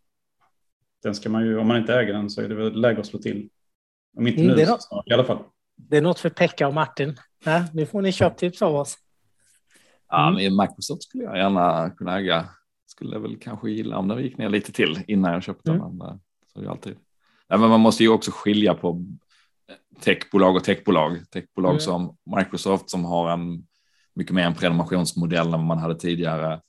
den 1.06 1.16
ska 1.16 1.30
man 1.30 1.46
ju, 1.46 1.58
om 1.58 1.68
man 1.68 1.78
inte 1.78 1.94
äger 1.94 2.14
den 2.14 2.30
så 2.30 2.42
är 2.42 2.50
det 2.50 2.56
väl 2.56 2.82
läge 2.82 3.00
att 3.00 3.06
slå 3.06 3.20
till. 3.20 3.50
Om 4.18 4.28
inte 4.28 4.42
mm, 4.42 4.56
nu, 4.56 4.66
något, 4.66 4.84
snart, 4.84 5.08
i 5.08 5.14
alla 5.14 5.24
fall. 5.24 5.44
Det 5.76 5.98
är 5.98 6.02
något 6.02 6.20
för 6.20 6.30
Pekka 6.30 6.68
och 6.68 6.74
Martin. 6.74 7.18
Nej, 7.46 7.64
nu 7.74 7.86
får 7.86 8.02
ni 8.02 8.12
köptips 8.12 8.62
av 8.62 8.76
oss. 8.76 8.98
Ja, 10.10 10.28
mm. 10.28 10.44
men 10.44 10.68
Microsoft 10.68 11.04
skulle 11.04 11.24
jag 11.24 11.38
gärna 11.38 11.90
kunna 11.90 12.20
äga. 12.20 12.50
Skulle 12.86 13.20
väl 13.20 13.38
kanske 13.38 13.72
gilla 13.72 13.98
om 13.98 14.08
det 14.08 14.22
gick 14.22 14.38
ner 14.38 14.50
lite 14.50 14.72
till 14.72 15.04
innan 15.08 15.34
jag 15.34 15.44
köpte 15.44 15.72
mm. 15.72 15.82
den. 15.82 16.02
Eh, 16.02 16.16
så 16.54 16.62
är 16.62 16.66
alltid. 16.66 16.96
Nej, 17.50 17.60
men 17.60 17.70
man 17.70 17.80
måste 17.80 18.04
ju 18.04 18.10
också 18.10 18.32
skilja 18.34 18.74
på 18.74 19.06
techbolag 20.00 20.56
och 20.56 20.64
techbolag. 20.64 21.30
Techbolag 21.32 21.72
mm. 21.72 21.80
som 21.80 22.18
Microsoft 22.38 22.90
som 22.90 23.06
har 23.06 23.32
en 23.32 23.68
mycket 24.16 24.36
mer 24.36 24.46
en 24.46 24.56
prenumerationsmodell 24.56 25.54
än 25.54 25.66
man 25.66 25.78
hade 25.78 25.96
tidigare 25.96 26.62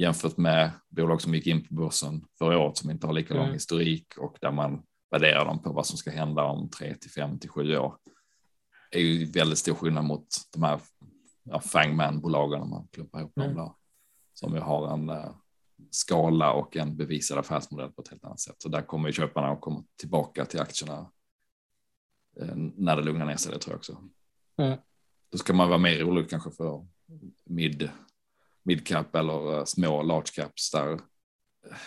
jämfört 0.00 0.36
med 0.36 0.70
bolag 0.88 1.22
som 1.22 1.34
gick 1.34 1.46
in 1.46 1.68
på 1.68 1.74
börsen 1.74 2.24
förra 2.38 2.58
året 2.58 2.76
som 2.76 2.90
inte 2.90 3.06
har 3.06 3.14
lika 3.14 3.34
lång 3.34 3.42
mm. 3.42 3.54
historik 3.54 4.16
och 4.18 4.36
där 4.40 4.52
man 4.52 4.82
värderar 5.10 5.44
dem 5.44 5.62
på 5.62 5.72
vad 5.72 5.86
som 5.86 5.96
ska 5.96 6.10
hända 6.10 6.44
om 6.44 6.70
tre 6.70 6.94
till 6.94 7.10
fem 7.10 7.38
till 7.38 7.50
sju 7.50 7.76
år. 7.76 7.96
Det 8.90 8.98
är 8.98 9.02
ju 9.02 9.24
väldigt 9.24 9.58
stor 9.58 9.74
skillnad 9.74 10.04
mot 10.04 10.26
de 10.52 10.62
här 10.62 10.80
ja, 11.42 11.60
Fangman-bolagen 11.60 12.62
om 12.62 12.70
man 12.70 12.88
klumpar 12.92 13.20
ihop 13.20 13.36
mm. 13.36 13.48
dem 13.48 13.64
där. 13.64 13.72
Som 14.34 14.54
ju 14.54 14.60
har 14.60 14.94
en 14.94 15.10
uh, 15.10 15.34
skala 15.90 16.52
och 16.52 16.76
en 16.76 16.96
bevisad 16.96 17.38
affärsmodell 17.38 17.92
på 17.92 18.02
ett 18.02 18.08
helt 18.08 18.24
annat 18.24 18.40
sätt. 18.40 18.56
Så 18.58 18.68
där 18.68 18.82
kommer 18.82 19.08
ju 19.08 19.12
köparna 19.12 19.48
att 19.48 19.60
komma 19.60 19.84
tillbaka 19.96 20.44
till 20.44 20.60
aktierna 20.60 21.10
uh, 22.40 22.54
när 22.56 22.96
det 22.96 23.02
lugnar 23.02 23.26
ner 23.26 23.36
sig, 23.36 23.52
det 23.52 23.58
tror 23.58 23.72
jag 23.72 23.78
också. 23.78 23.96
Mm. 24.58 24.78
Då 25.32 25.38
ska 25.38 25.52
man 25.52 25.68
vara 25.68 25.78
mer 25.78 26.04
orolig 26.06 26.30
kanske 26.30 26.50
för 26.50 26.86
mid 27.44 27.90
midcap 28.62 29.14
eller 29.14 29.58
eh, 29.58 29.64
små 29.64 30.02
large 30.02 30.32
caps 30.34 30.70
där, 30.70 31.00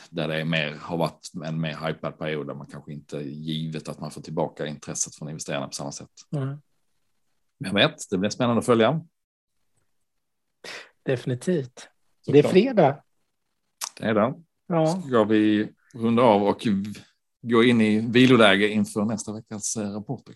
där 0.09 0.27
det 0.27 0.41
är 0.41 0.45
mer, 0.45 0.75
har 0.81 0.97
varit 0.97 1.31
en 1.45 1.61
mer 1.61 1.87
hypad 1.87 2.17
period 2.17 2.47
där 2.47 2.53
man 2.53 2.67
kanske 2.67 2.93
inte 2.93 3.17
givet 3.17 3.89
att 3.89 3.99
man 3.99 4.11
får 4.11 4.21
tillbaka 4.21 4.67
intresset 4.67 5.15
från 5.15 5.29
investerarna 5.29 5.67
på 5.67 5.73
samma 5.73 5.91
sätt. 5.91 6.09
Mm. 6.35 6.47
Men 7.57 7.75
jag 7.75 7.89
vet, 7.89 8.09
det 8.09 8.17
blir 8.17 8.29
spännande 8.29 8.59
att 8.59 8.65
följa. 8.65 9.01
Definitivt. 11.03 11.89
Så 12.21 12.31
det 12.31 12.39
är 12.39 12.43
fredag. 12.43 13.03
Det 13.99 14.05
är 14.05 14.13
det. 14.13 14.33
Ja. 14.67 15.01
Ska 15.07 15.23
vi 15.23 15.69
runda 15.93 16.21
av 16.21 16.43
och 16.43 16.67
gå 17.41 17.63
in 17.63 17.81
i 17.81 17.99
viloläge 17.99 18.67
inför 18.67 19.05
nästa 19.05 19.33
veckas 19.33 19.75
eh, 19.75 19.91
rapporter? 19.91 20.35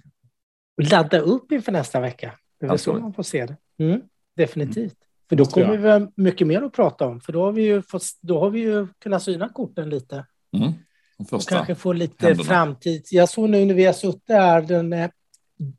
Ladda 0.82 1.19
upp 1.19 1.52
inför 1.52 1.71
nästa 1.71 2.00
vecka. 2.00 2.39
Det 2.60 2.65
är 2.65 2.78
så 2.78 2.93
man 2.93 3.13
får 3.13 3.23
se 3.23 3.45
det. 3.45 3.58
Mm, 3.84 4.02
definitivt. 4.36 5.06
För 5.29 5.35
då 5.35 5.45
kommer 5.45 5.77
vi 5.77 6.07
mycket 6.15 6.47
mer 6.47 6.61
att 6.61 6.73
prata 6.73 7.05
om, 7.05 7.21
för 7.21 7.33
då 7.33 7.43
har 7.43 7.51
vi 7.51 7.61
ju, 7.61 7.81
fått, 7.81 8.03
då 8.21 8.39
har 8.39 8.49
vi 8.49 8.59
ju 8.59 8.87
kunnat 8.99 9.23
syna 9.23 9.49
korten 9.49 9.89
lite. 9.89 10.25
Mm. 10.57 10.73
Och 11.19 11.41
kanske 11.47 11.75
få 11.75 11.93
lite 11.93 12.25
händerna. 12.25 12.43
framtid. 12.43 13.05
Jag 13.11 13.29
såg 13.29 13.49
nu 13.49 13.65
när 13.65 13.73
vi 13.73 13.85
har 13.85 13.93
suttit 13.93 14.29
här, 14.29 14.61
den 14.61 14.93
eh, 14.93 15.09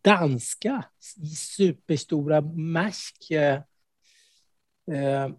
danska 0.02 0.84
superstora 1.36 2.40
Maersk 2.40 3.30
eh, 3.30 3.54
eh, 4.92 5.30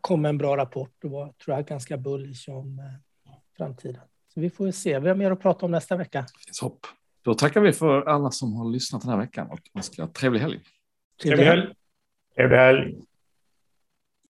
kom 0.00 0.24
en 0.24 0.38
bra 0.38 0.56
rapport 0.56 1.04
och 1.04 1.10
var, 1.10 1.32
tror 1.32 1.56
jag, 1.56 1.66
ganska 1.66 1.96
bullish 1.96 2.48
om 2.48 2.78
eh, 2.78 2.84
framtiden. 3.56 4.02
Så 4.34 4.40
vi 4.40 4.50
får 4.50 4.70
se. 4.70 4.98
Vi 4.98 5.08
har 5.08 5.16
mer 5.16 5.30
att 5.30 5.40
prata 5.40 5.66
om 5.66 5.72
nästa 5.72 5.96
vecka. 5.96 6.26
Finns 6.46 6.60
hopp. 6.60 6.86
Då 7.22 7.34
tackar 7.34 7.60
vi 7.60 7.72
för 7.72 8.02
alla 8.02 8.30
som 8.30 8.54
har 8.54 8.70
lyssnat 8.70 9.02
den 9.02 9.10
här 9.10 9.18
veckan 9.18 9.46
och 9.50 9.60
önskar 9.74 10.06
trevlig 10.06 10.40
helg. 10.40 10.60
Trevlig 11.22 11.44
helg. 11.44 11.74
Trevlig 12.34 12.56
helg. 12.56 12.94